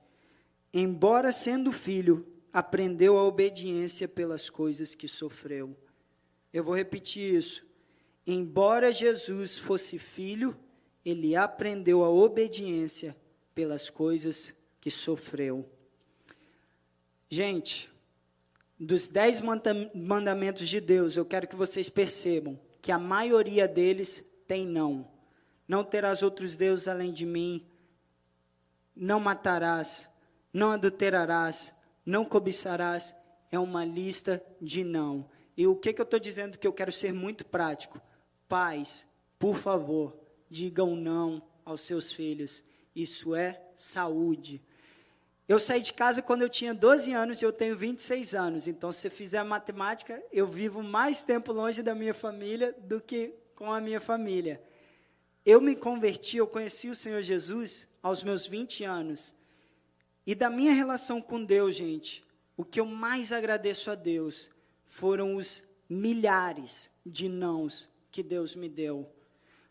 embora 0.73 1.33
sendo 1.33 1.73
filho, 1.73 2.27
aprendeu 2.53 3.17
a 3.19 3.25
obediência 3.25 4.09
pelas 4.09 4.51
coisas 4.51 4.95
que 4.95 5.07
sofreu. 5.07 5.77
Eu 6.53 6.65
vou 6.65 6.75
repetir 6.75 7.35
isso. 7.35 7.65
Embora 8.27 8.93
Jesus 8.93 9.59
fosse 9.59 9.99
filho, 9.99 10.57
ele 11.05 11.35
aprendeu 11.35 12.05
a 12.05 12.11
obediência 12.11 13.17
pelas 13.55 13.89
coisas 13.89 14.55
que 14.81 14.91
sofreu. 14.91 15.69
Gente, 17.29 17.91
dos 18.81 19.09
dez 19.09 19.43
mandamentos 19.95 20.67
de 20.67 20.81
Deus, 20.81 21.15
eu 21.15 21.27
quero 21.27 21.47
que 21.47 21.55
vocês 21.55 21.91
percebam 21.91 22.59
que 22.81 22.91
a 22.91 22.99
maioria 22.99 23.69
deles 23.69 24.25
tem 24.49 24.67
não. 24.67 25.07
Não 25.69 25.85
terás 25.85 26.23
outros 26.23 26.57
deuses 26.57 26.89
além 26.89 27.13
de 27.13 27.27
mim, 27.27 27.67
não 28.97 29.21
matarás, 29.21 30.11
não 30.51 30.71
adulterarás, 30.71 31.75
não 32.07 32.25
cobiçarás. 32.25 33.15
É 33.53 33.59
uma 33.59 33.85
lista 33.85 34.43
de 34.61 34.83
não. 34.83 35.29
E 35.57 35.67
o 35.67 35.77
que, 35.77 35.93
que 35.93 36.01
eu 36.01 36.05
estou 36.05 36.19
dizendo 36.19 36.57
que 36.57 36.67
eu 36.67 36.73
quero 36.73 36.91
ser 36.91 37.13
muito 37.13 37.45
prático? 37.45 38.01
Pais, 38.49 39.07
por 39.39 39.57
favor, 39.57 40.17
digam 40.49 40.97
não 40.97 41.43
aos 41.65 41.83
seus 41.83 42.13
filhos. 42.13 42.65
Isso 42.97 43.35
é 43.35 43.61
saúde. 43.77 44.63
Eu 45.51 45.59
saí 45.59 45.81
de 45.81 45.93
casa 45.93 46.23
quando 46.23 46.43
eu 46.43 46.49
tinha 46.49 46.73
12 46.73 47.13
anos 47.13 47.43
e 47.43 47.45
eu 47.45 47.53
tenho 47.53 47.77
26 47.77 48.37
anos. 48.37 48.69
Então, 48.69 48.93
se 48.93 49.01
você 49.01 49.11
fizer 49.11 49.43
matemática, 49.43 50.23
eu 50.31 50.47
vivo 50.47 50.81
mais 50.81 51.25
tempo 51.25 51.53
longe 51.53 51.83
da 51.83 51.93
minha 51.93 52.15
família 52.15 52.73
do 52.83 53.01
que 53.01 53.35
com 53.57 53.73
a 53.73 53.81
minha 53.81 54.01
família. 54.01 54.63
Eu 55.45 55.61
me 55.61 55.75
converti, 55.75 56.37
eu 56.37 56.47
conheci 56.47 56.89
o 56.89 56.95
Senhor 56.95 57.21
Jesus 57.21 57.89
aos 58.01 58.23
meus 58.23 58.47
20 58.47 58.85
anos. 58.85 59.35
E 60.25 60.37
da 60.37 60.49
minha 60.49 60.73
relação 60.73 61.21
com 61.21 61.45
Deus, 61.45 61.75
gente, 61.75 62.25
o 62.57 62.65
que 62.65 62.79
eu 62.79 62.87
mais 62.87 63.33
agradeço 63.33 63.91
a 63.91 63.97
Deus 63.97 64.53
foram 64.87 65.35
os 65.35 65.65
milhares 65.89 66.89
de 67.05 67.29
nãos 67.29 67.89
que 68.13 68.23
Deus 68.23 68.55
me 68.55 68.69
deu. 68.69 69.13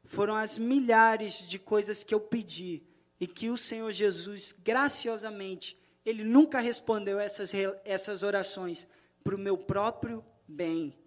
Foram 0.03 0.35
as 0.35 0.57
milhares 0.57 1.47
de 1.47 1.57
coisas 1.57 2.03
que 2.03 2.13
eu 2.13 2.19
pedi 2.19 2.83
e 3.19 3.27
que 3.27 3.49
o 3.49 3.58
Senhor 3.58 3.91
Jesus, 3.91 4.51
graciosamente, 4.51 5.77
Ele 6.05 6.23
nunca 6.23 6.60
respondeu 6.60 7.19
essas, 7.19 7.51
essas 7.84 8.23
orações 8.23 8.88
para 9.23 9.36
o 9.36 9.39
meu 9.39 9.58
próprio 9.58 10.23
bem. 10.47 10.97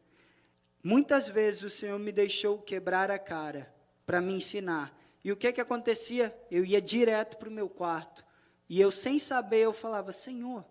Muitas 0.83 1.29
vezes 1.29 1.63
o 1.63 1.71
Senhor 1.71 1.99
me 1.99 2.13
deixou 2.13 2.59
quebrar 2.59 3.11
a 3.11 3.19
cara 3.19 3.73
para 4.05 4.21
me 4.21 4.35
ensinar. 4.35 4.97
E 5.25 5.31
o 5.31 5.37
que 5.37 5.53
que 5.53 5.61
acontecia? 5.61 6.37
Eu 6.51 6.65
ia 6.65 6.83
direto 6.83 7.39
para 7.39 7.49
o 7.49 7.53
meu 7.53 7.69
quarto. 7.69 8.25
E 8.69 8.81
eu, 8.81 8.91
sem 8.91 9.19
saber, 9.19 9.61
eu 9.61 9.73
falava, 9.73 10.13
Senhor, 10.13 10.65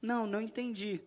não, 0.00 0.26
não 0.26 0.40
entendi. 0.40 1.00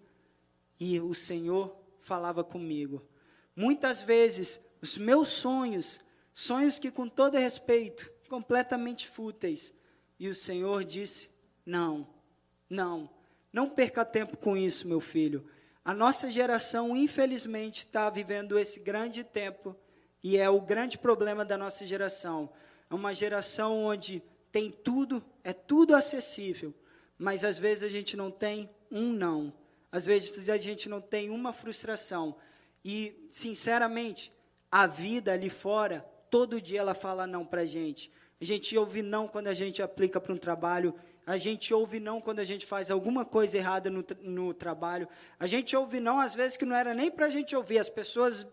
E 0.79 0.99
o 0.99 1.13
Senhor 1.13 1.75
falava 2.01 2.43
comigo. 2.43 3.07
Muitas 3.55 4.01
vezes, 4.01 4.59
os 4.81 4.97
meus 4.97 5.29
sonhos, 5.29 5.99
sonhos 6.31 6.77
que, 6.77 6.91
com 6.91 7.07
todo 7.07 7.37
respeito, 7.37 8.11
completamente 8.33 9.07
fúteis. 9.07 9.71
E 10.19 10.27
o 10.27 10.33
Senhor 10.33 10.83
disse: 10.83 11.29
Não, 11.63 12.07
não, 12.67 13.07
não 13.51 13.69
perca 13.69 14.03
tempo 14.03 14.35
com 14.35 14.57
isso, 14.57 14.87
meu 14.87 14.99
filho. 14.99 15.47
A 15.85 15.93
nossa 15.93 16.31
geração, 16.31 16.97
infelizmente, 16.97 17.79
está 17.79 18.09
vivendo 18.09 18.57
esse 18.57 18.79
grande 18.79 19.23
tempo 19.23 19.75
e 20.23 20.35
é 20.35 20.49
o 20.49 20.59
grande 20.59 20.97
problema 20.97 21.45
da 21.45 21.55
nossa 21.55 21.85
geração. 21.85 22.49
É 22.89 22.95
uma 22.95 23.13
geração 23.13 23.83
onde 23.83 24.23
tem 24.51 24.71
tudo, 24.71 25.23
é 25.43 25.53
tudo 25.53 25.93
acessível, 25.93 26.73
mas 27.19 27.43
às 27.43 27.59
vezes 27.59 27.83
a 27.83 27.87
gente 27.87 28.17
não 28.17 28.31
tem 28.31 28.67
um 28.89 29.13
não. 29.13 29.53
Às 29.91 30.07
vezes 30.07 30.49
a 30.49 30.57
gente 30.57 30.89
não 30.89 30.99
tem 30.99 31.29
uma 31.29 31.53
frustração. 31.53 32.35
E, 32.83 33.27
sinceramente, 33.31 34.31
a 34.71 34.87
vida 34.87 35.33
ali 35.33 35.51
fora, 35.51 36.03
todo 36.33 36.59
dia 36.59 36.79
ela 36.79 36.95
fala 36.95 37.27
não 37.27 37.45
para 37.45 37.61
a 37.61 37.65
gente. 37.65 38.11
A 38.43 38.45
gente 38.45 38.77
ouve 38.77 39.01
não 39.01 39.25
quando 39.25 39.47
a 39.47 39.53
gente 39.53 39.81
aplica 39.81 40.19
para 40.19 40.33
um 40.33 40.37
trabalho. 40.37 40.93
A 41.25 41.37
gente 41.37 41.73
ouve 41.73 41.97
não 41.97 42.19
quando 42.19 42.39
a 42.39 42.43
gente 42.43 42.65
faz 42.65 42.91
alguma 42.91 43.23
coisa 43.23 43.57
errada 43.57 43.89
no, 43.89 44.03
no 44.21 44.53
trabalho. 44.53 45.07
A 45.39 45.47
gente 45.47 45.73
ouve 45.77 46.01
não, 46.01 46.19
às 46.19 46.35
vezes, 46.35 46.57
que 46.57 46.65
não 46.65 46.75
era 46.75 46.93
nem 46.93 47.09
para 47.09 47.27
a 47.27 47.29
gente 47.29 47.55
ouvir. 47.55 47.79
As 47.79 47.87
pessoas 47.87 48.45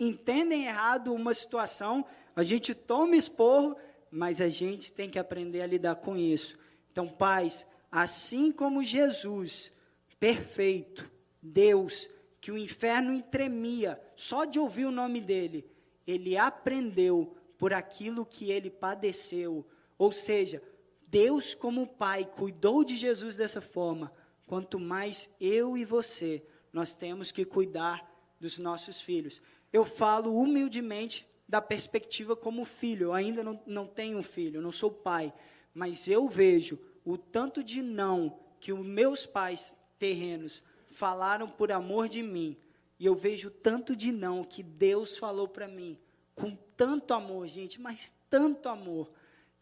entendem 0.00 0.66
errado 0.66 1.14
uma 1.14 1.32
situação, 1.32 2.04
a 2.34 2.42
gente 2.42 2.74
toma 2.74 3.14
esporro, 3.14 3.76
mas 4.10 4.40
a 4.40 4.48
gente 4.48 4.92
tem 4.92 5.08
que 5.08 5.16
aprender 5.16 5.62
a 5.62 5.66
lidar 5.68 5.94
com 5.94 6.16
isso. 6.16 6.58
Então, 6.90 7.06
pais, 7.06 7.64
assim 7.88 8.50
como 8.50 8.82
Jesus, 8.82 9.70
perfeito, 10.18 11.08
Deus, 11.40 12.10
que 12.40 12.50
o 12.50 12.58
inferno 12.58 13.22
tremia 13.22 13.96
só 14.16 14.44
de 14.44 14.58
ouvir 14.58 14.86
o 14.86 14.90
nome 14.90 15.20
dele, 15.20 15.64
ele 16.04 16.36
aprendeu 16.36 17.36
por 17.58 17.72
aquilo 17.72 18.26
que 18.26 18.50
ele 18.50 18.70
padeceu. 18.70 19.66
Ou 19.98 20.12
seja, 20.12 20.62
Deus, 21.06 21.54
como 21.54 21.86
Pai, 21.86 22.24
cuidou 22.24 22.84
de 22.84 22.96
Jesus 22.96 23.36
dessa 23.36 23.60
forma. 23.60 24.12
Quanto 24.46 24.78
mais 24.78 25.28
eu 25.40 25.76
e 25.76 25.84
você, 25.84 26.42
nós 26.72 26.94
temos 26.94 27.32
que 27.32 27.44
cuidar 27.44 28.08
dos 28.38 28.58
nossos 28.58 29.00
filhos. 29.00 29.40
Eu 29.72 29.84
falo 29.84 30.36
humildemente 30.36 31.26
da 31.48 31.60
perspectiva 31.60 32.36
como 32.36 32.64
filho. 32.64 33.06
Eu 33.06 33.12
ainda 33.12 33.42
não, 33.42 33.60
não 33.66 33.86
tenho 33.86 34.22
filho, 34.22 34.60
não 34.60 34.70
sou 34.70 34.90
pai. 34.90 35.32
Mas 35.72 36.08
eu 36.08 36.28
vejo 36.28 36.78
o 37.04 37.16
tanto 37.16 37.62
de 37.62 37.82
não 37.82 38.38
que 38.60 38.72
os 38.72 38.84
meus 38.84 39.26
pais 39.26 39.76
terrenos 39.98 40.62
falaram 40.90 41.48
por 41.48 41.72
amor 41.72 42.08
de 42.08 42.22
mim. 42.22 42.56
E 42.98 43.06
eu 43.06 43.14
vejo 43.14 43.50
tanto 43.50 43.94
de 43.94 44.12
não 44.12 44.42
que 44.42 44.62
Deus 44.62 45.18
falou 45.18 45.48
para 45.48 45.68
mim 45.68 45.98
com 46.36 46.54
tanto 46.76 47.14
amor, 47.14 47.48
gente, 47.48 47.80
mas 47.80 48.14
tanto 48.28 48.68
amor. 48.68 49.10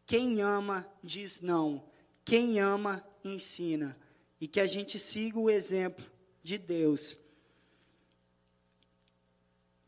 Quem 0.05 0.43
ama 0.43 0.87
diz 1.03 1.41
não. 1.41 1.83
Quem 2.25 2.61
ama 2.61 3.03
ensina. 3.25 3.97
E 4.41 4.49
que 4.49 4.61
a 4.61 4.67
gente 4.67 4.99
siga 4.99 5.39
o 5.39 5.49
exemplo 5.49 6.05
de 6.43 6.59
Deus. 6.59 7.13
O 7.13 7.19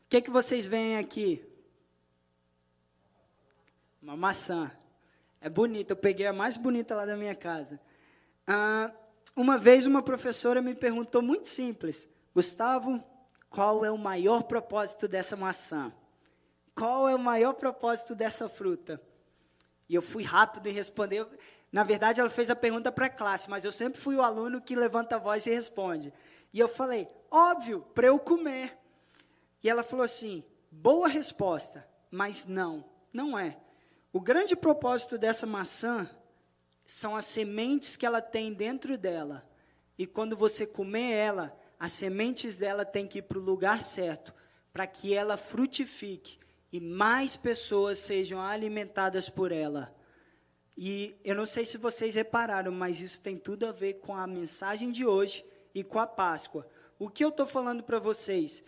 que, 0.09 0.21
que 0.21 0.31
vocês 0.31 0.65
veem 0.65 0.97
aqui? 0.97 1.45
Uma 4.01 4.15
maçã. 4.15 4.71
É 5.41 5.49
bonita, 5.49 5.91
eu 5.91 5.97
peguei 5.97 6.25
a 6.25 6.33
mais 6.33 6.55
bonita 6.55 6.95
lá 6.95 7.05
da 7.05 7.17
minha 7.17 7.35
casa. 7.35 7.79
Ah, 8.47 8.91
uma 9.35 9.57
vez 9.57 9.85
uma 9.85 10.01
professora 10.01 10.61
me 10.61 10.73
perguntou 10.73 11.21
muito 11.21 11.49
simples: 11.49 12.07
Gustavo, 12.33 13.03
qual 13.49 13.83
é 13.83 13.91
o 13.91 13.97
maior 13.97 14.43
propósito 14.43 15.07
dessa 15.07 15.35
maçã? 15.35 15.93
Qual 16.77 17.09
é 17.09 17.15
o 17.15 17.19
maior 17.19 17.53
propósito 17.53 18.13
dessa 18.13 18.47
fruta? 18.47 19.01
E 19.89 19.95
eu 19.95 20.01
fui 20.01 20.21
rápido 20.21 20.67
em 20.67 20.71
responder. 20.73 21.27
Na 21.71 21.83
verdade, 21.83 22.21
ela 22.21 22.29
fez 22.29 22.51
a 22.51 22.55
pergunta 22.55 22.91
para 22.91 23.07
a 23.07 23.09
classe, 23.09 23.49
mas 23.49 23.65
eu 23.65 23.71
sempre 23.71 23.99
fui 23.99 24.15
o 24.15 24.21
aluno 24.21 24.61
que 24.61 24.75
levanta 24.75 25.15
a 25.15 25.19
voz 25.19 25.47
e 25.47 25.49
responde. 25.49 26.13
E 26.53 26.59
eu 26.59 26.69
falei, 26.69 27.07
óbvio, 27.31 27.81
para 27.95 28.07
eu 28.07 28.19
comer. 28.19 28.77
E 29.63 29.69
ela 29.69 29.83
falou 29.83 30.05
assim: 30.05 30.43
boa 30.69 31.07
resposta, 31.07 31.87
mas 32.11 32.45
não, 32.45 32.85
não 33.11 33.37
é. 33.37 33.57
O 34.13 34.21
grande 34.21 34.55
propósito 34.55 35.17
dessa 35.17 35.47
maçã 35.47 36.07
são 36.85 37.15
as 37.15 37.25
sementes 37.25 37.95
que 37.95 38.05
ela 38.05 38.21
tem 38.21 38.53
dentro 38.53 38.99
dela. 38.99 39.49
E 39.97 40.05
quando 40.05 40.37
você 40.37 40.67
comer 40.67 41.11
ela, 41.11 41.59
as 41.79 41.91
sementes 41.91 42.59
dela 42.59 42.85
têm 42.85 43.07
que 43.07 43.17
ir 43.17 43.23
para 43.23 43.39
o 43.39 43.41
lugar 43.41 43.81
certo, 43.81 44.31
para 44.71 44.85
que 44.85 45.11
ela 45.11 45.37
frutifique 45.37 46.37
e 46.71 46.79
mais 46.79 47.35
pessoas 47.35 47.99
sejam 47.99 48.41
alimentadas 48.41 49.29
por 49.29 49.51
ela. 49.51 49.95
E 50.77 51.15
eu 51.23 51.33
não 51.33 51.45
sei 51.45 51.65
se 51.65 51.77
vocês 51.77 52.15
repararam, 52.15 52.71
mas 52.71 53.01
isso 53.01 53.21
tem 53.21 53.37
tudo 53.37 53.65
a 53.65 53.71
ver 53.71 53.95
com 53.95 54.15
a 54.15 54.27
mensagem 54.27 54.91
de 54.91 55.05
hoje 55.05 55.43
e 55.73 55.83
com 55.83 55.99
a 55.99 56.05
Páscoa. 56.05 56.67
O 56.99 57.09
que 57.09 57.23
eu 57.23 57.29
estou 57.29 57.47
falando 57.47 57.83
para 57.83 57.99
vocês? 57.99 58.63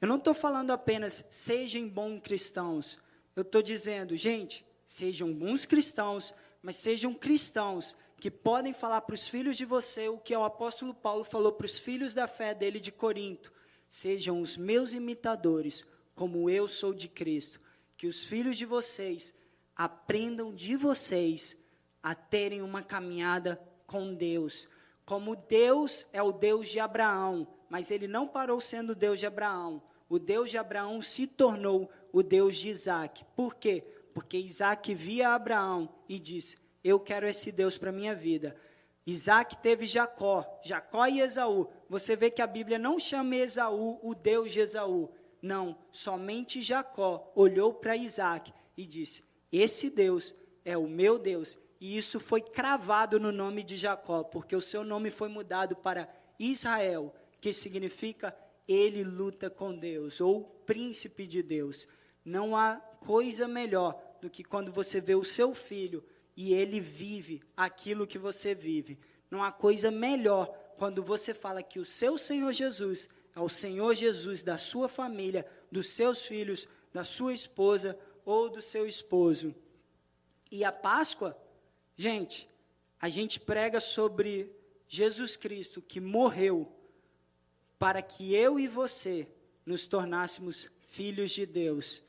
Eu 0.00 0.08
não 0.08 0.16
estou 0.16 0.34
falando 0.34 0.70
apenas 0.70 1.24
sejam 1.30 1.88
bons 1.88 2.20
cristãos. 2.20 2.98
Eu 3.34 3.42
estou 3.42 3.62
dizendo, 3.62 4.14
gente, 4.16 4.66
sejam 4.84 5.32
bons 5.32 5.64
cristãos, 5.64 6.34
mas 6.60 6.76
sejam 6.76 7.14
cristãos 7.14 7.96
que 8.18 8.30
podem 8.30 8.72
falar 8.72 9.00
para 9.02 9.14
os 9.14 9.28
filhos 9.28 9.56
de 9.56 9.64
você 9.64 10.08
o 10.08 10.18
que 10.18 10.36
o 10.36 10.44
apóstolo 10.44 10.94
Paulo 10.94 11.24
falou 11.24 11.52
para 11.52 11.66
os 11.66 11.78
filhos 11.78 12.14
da 12.14 12.26
fé 12.26 12.54
dele 12.54 12.80
de 12.80 12.92
Corinto. 12.92 13.52
Sejam 13.88 14.40
os 14.40 14.56
meus 14.56 14.92
imitadores, 14.92 15.84
como 16.14 16.48
eu 16.48 16.68
sou 16.68 16.94
de 16.94 17.08
Cristo, 17.08 17.60
que 17.96 18.06
os 18.06 18.24
filhos 18.24 18.56
de 18.56 18.64
vocês 18.64 19.34
aprendam 19.76 20.54
de 20.54 20.76
vocês 20.76 21.56
a 22.02 22.14
terem 22.14 22.62
uma 22.62 22.82
caminhada 22.82 23.60
com 23.86 24.14
Deus. 24.14 24.68
Como 25.04 25.36
Deus 25.36 26.06
é 26.12 26.22
o 26.22 26.32
Deus 26.32 26.68
de 26.68 26.80
Abraão, 26.80 27.46
mas 27.68 27.90
ele 27.90 28.06
não 28.06 28.26
parou 28.26 28.60
sendo 28.60 28.94
Deus 28.94 29.18
de 29.18 29.26
Abraão. 29.26 29.82
O 30.08 30.18
Deus 30.18 30.50
de 30.50 30.58
Abraão 30.58 31.00
se 31.02 31.26
tornou 31.26 31.90
o 32.12 32.22
Deus 32.22 32.56
de 32.56 32.68
Isaac. 32.68 33.24
Por 33.36 33.54
quê? 33.54 33.84
Porque 34.12 34.38
Isaac 34.38 34.94
via 34.94 35.30
Abraão 35.30 35.88
e 36.08 36.18
disse: 36.18 36.56
Eu 36.82 37.00
quero 37.00 37.26
esse 37.26 37.50
Deus 37.50 37.76
para 37.76 37.90
minha 37.90 38.14
vida. 38.14 38.56
Isaac 39.06 39.58
teve 39.58 39.84
Jacó, 39.84 40.60
Jacó 40.62 41.06
e 41.06 41.20
Esaú. 41.20 41.68
Você 41.90 42.16
vê 42.16 42.30
que 42.30 42.40
a 42.40 42.46
Bíblia 42.46 42.78
não 42.78 42.98
chama 42.98 43.36
Esaú 43.36 43.98
o 44.02 44.14
Deus 44.14 44.52
de 44.52 44.60
Esaú. 44.60 45.10
Não, 45.44 45.76
somente 45.92 46.62
Jacó 46.62 47.30
olhou 47.34 47.74
para 47.74 47.94
Isaac 47.94 48.50
e 48.78 48.86
disse: 48.86 49.22
Esse 49.52 49.90
Deus 49.90 50.34
é 50.64 50.74
o 50.74 50.88
meu 50.88 51.18
Deus. 51.18 51.58
E 51.78 51.98
isso 51.98 52.18
foi 52.18 52.40
cravado 52.40 53.20
no 53.20 53.30
nome 53.30 53.62
de 53.62 53.76
Jacó, 53.76 54.24
porque 54.24 54.56
o 54.56 54.60
seu 54.62 54.82
nome 54.82 55.10
foi 55.10 55.28
mudado 55.28 55.76
para 55.76 56.08
Israel, 56.38 57.14
que 57.42 57.52
significa 57.52 58.34
ele 58.66 59.04
luta 59.04 59.50
com 59.50 59.76
Deus, 59.76 60.18
ou 60.18 60.44
príncipe 60.64 61.26
de 61.26 61.42
Deus. 61.42 61.86
Não 62.24 62.56
há 62.56 62.76
coisa 62.76 63.46
melhor 63.46 64.02
do 64.22 64.30
que 64.30 64.42
quando 64.42 64.72
você 64.72 64.98
vê 64.98 65.14
o 65.14 65.22
seu 65.22 65.54
filho 65.54 66.02
e 66.34 66.54
ele 66.54 66.80
vive 66.80 67.42
aquilo 67.54 68.06
que 68.06 68.16
você 68.16 68.54
vive. 68.54 68.98
Não 69.30 69.44
há 69.44 69.52
coisa 69.52 69.90
melhor 69.90 70.46
quando 70.78 71.02
você 71.02 71.34
fala 71.34 71.62
que 71.62 71.78
o 71.78 71.84
seu 71.84 72.16
Senhor 72.16 72.50
Jesus 72.50 73.10
é 73.34 73.40
o 73.40 73.48
Senhor 73.48 73.94
Jesus 73.94 74.42
da 74.42 74.56
sua 74.56 74.88
família, 74.88 75.46
dos 75.70 75.90
seus 75.90 76.24
filhos, 76.26 76.68
da 76.92 77.02
sua 77.02 77.34
esposa 77.34 77.98
ou 78.24 78.48
do 78.48 78.62
seu 78.62 78.86
esposo. 78.86 79.54
E 80.50 80.64
a 80.64 80.70
Páscoa, 80.70 81.36
gente, 81.96 82.48
a 83.00 83.08
gente 83.08 83.40
prega 83.40 83.80
sobre 83.80 84.54
Jesus 84.86 85.36
Cristo 85.36 85.82
que 85.82 86.00
morreu 86.00 86.70
para 87.78 88.00
que 88.00 88.34
eu 88.34 88.58
e 88.58 88.68
você 88.68 89.28
nos 89.66 89.86
tornássemos 89.86 90.70
filhos 90.88 91.32
de 91.32 91.44
Deus. 91.44 92.02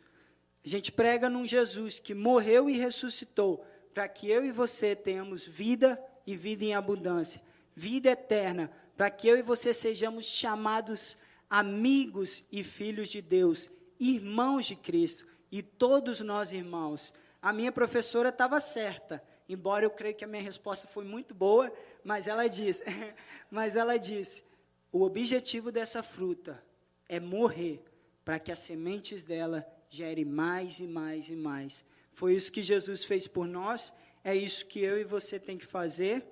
A 0.64 0.70
gente 0.70 0.92
prega 0.92 1.30
num 1.30 1.46
Jesus 1.46 2.00
que 2.00 2.14
morreu 2.14 2.70
e 2.70 2.78
ressuscitou 2.78 3.66
para 3.94 4.08
que 4.08 4.30
eu 4.30 4.46
e 4.46 4.52
você 4.52 4.96
tenhamos 4.96 5.44
vida 5.46 6.00
e 6.28 6.36
vida 6.36 6.66
em 6.66 6.76
abundância, 6.76 7.42
vida 7.76 8.10
eterna, 8.12 8.72
para 8.96 9.10
que 9.10 9.28
eu 9.28 9.38
e 9.38 9.42
você 9.42 9.74
sejamos 9.74 10.26
chamados 10.26 11.18
amigos 11.50 12.44
e 12.52 12.64
filhos 12.64 13.10
de 13.10 13.22
Deus, 13.22 13.70
irmãos 14.00 14.66
de 14.66 14.76
Cristo, 14.76 15.26
e 15.52 15.62
todos 15.62 16.20
nós 16.22 16.52
irmãos. 16.52 17.14
A 17.42 17.54
minha 17.54 17.72
professora 17.72 18.30
estava 18.30 18.60
certa, 18.60 19.24
embora 19.48 19.86
eu 19.86 19.90
creio 19.90 20.16
que 20.16 20.24
a 20.24 20.28
minha 20.28 20.42
resposta 20.42 20.88
foi 20.88 21.06
muito 21.06 21.34
boa, 21.34 21.72
mas 22.04 22.28
ela 22.28 22.48
disse, 22.48 22.84
mas 23.52 23.76
ela 23.76 23.98
disse, 23.98 24.44
o 24.92 25.04
objetivo 25.04 25.72
dessa 25.72 26.02
fruta 26.02 26.64
é 27.08 27.20
morrer 27.20 27.84
para 28.24 28.40
que 28.40 28.52
as 28.52 28.60
sementes 28.60 29.24
dela 29.24 29.66
gerem 29.90 30.26
mais 30.26 30.80
e 30.80 30.88
mais 30.88 31.30
e 31.30 31.36
mais. 31.36 31.86
Foi 32.12 32.34
isso 32.34 32.52
que 32.52 32.64
Jesus 32.64 33.06
fez 33.06 33.28
por 33.28 33.48
nós, 33.48 33.94
é 34.24 34.36
isso 34.36 34.66
que 34.66 34.80
eu 34.80 34.98
e 34.98 35.04
você 35.04 35.40
tem 35.40 35.58
que 35.58 35.66
fazer, 35.66 36.26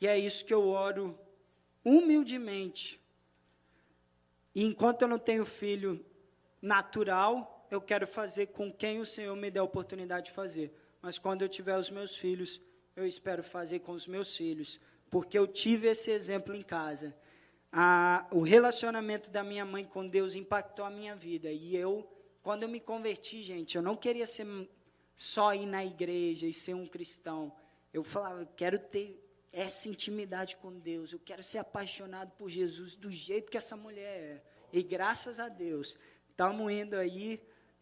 e 0.00 0.06
é 0.06 0.16
isso 0.16 0.44
que 0.44 0.54
eu 0.54 0.68
oro 0.68 1.18
humildemente. 1.84 3.00
E 4.54 4.64
enquanto 4.64 5.02
eu 5.02 5.08
não 5.08 5.18
tenho 5.18 5.44
filho 5.44 6.04
natural, 6.60 7.66
eu 7.70 7.80
quero 7.80 8.06
fazer 8.06 8.46
com 8.48 8.72
quem 8.72 9.00
o 9.00 9.06
Senhor 9.06 9.36
me 9.36 9.50
der 9.50 9.60
a 9.60 9.64
oportunidade 9.64 10.26
de 10.26 10.32
fazer. 10.32 10.72
Mas 11.00 11.18
quando 11.18 11.42
eu 11.42 11.48
tiver 11.48 11.78
os 11.78 11.90
meus 11.90 12.16
filhos, 12.16 12.60
eu 12.96 13.06
espero 13.06 13.42
fazer 13.42 13.80
com 13.80 13.92
os 13.92 14.06
meus 14.06 14.36
filhos, 14.36 14.80
porque 15.10 15.38
eu 15.38 15.46
tive 15.46 15.86
esse 15.88 16.10
exemplo 16.10 16.54
em 16.54 16.62
casa. 16.62 17.14
A, 17.70 18.26
o 18.30 18.40
relacionamento 18.40 19.30
da 19.30 19.44
minha 19.44 19.64
mãe 19.64 19.84
com 19.84 20.06
Deus 20.06 20.34
impactou 20.34 20.84
a 20.84 20.90
minha 20.90 21.14
vida. 21.14 21.52
E 21.52 21.76
eu 21.76 22.08
quando 22.48 22.62
eu 22.62 22.68
me 22.70 22.80
converti, 22.80 23.42
gente, 23.42 23.76
eu 23.76 23.82
não 23.82 23.94
queria 23.94 24.26
ser 24.26 24.46
só 25.14 25.52
ir 25.54 25.66
na 25.66 25.84
igreja 25.84 26.46
e 26.46 26.52
ser 26.52 26.72
um 26.72 26.86
cristão. 26.86 27.52
Eu 27.92 28.02
falava, 28.02 28.40
eu 28.40 28.48
quero 28.56 28.78
ter 28.78 29.22
essa 29.52 29.88
intimidade 29.88 30.56
com 30.56 30.78
Deus, 30.78 31.12
eu 31.12 31.18
quero 31.18 31.42
ser 31.42 31.58
apaixonado 31.58 32.30
por 32.32 32.48
Jesus 32.48 32.94
do 32.94 33.10
jeito 33.10 33.50
que 33.50 33.56
essa 33.56 33.76
mulher 33.76 34.20
é. 34.20 34.42
E 34.72 34.82
graças 34.82 35.40
a 35.40 35.48
Deus, 35.48 35.98
estamos 36.30 36.70
indo 36.70 36.96
aí, 36.96 37.40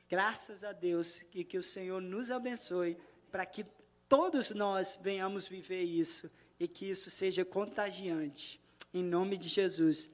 graças 0.08 0.62
a 0.64 0.72
Deus, 0.72 1.24
e 1.34 1.44
que 1.44 1.58
o 1.58 1.62
Senhor 1.62 2.00
nos 2.00 2.30
abençoe 2.30 2.96
para 3.30 3.44
que 3.44 3.66
todos 4.08 4.50
nós 4.50 4.98
venhamos 5.02 5.48
viver 5.48 5.82
isso 5.82 6.30
e 6.58 6.68
que 6.68 6.88
isso 6.88 7.10
seja 7.10 7.44
contagiante. 7.44 8.60
Em 8.94 9.02
nome 9.02 9.36
de 9.36 9.48
Jesus. 9.48 10.10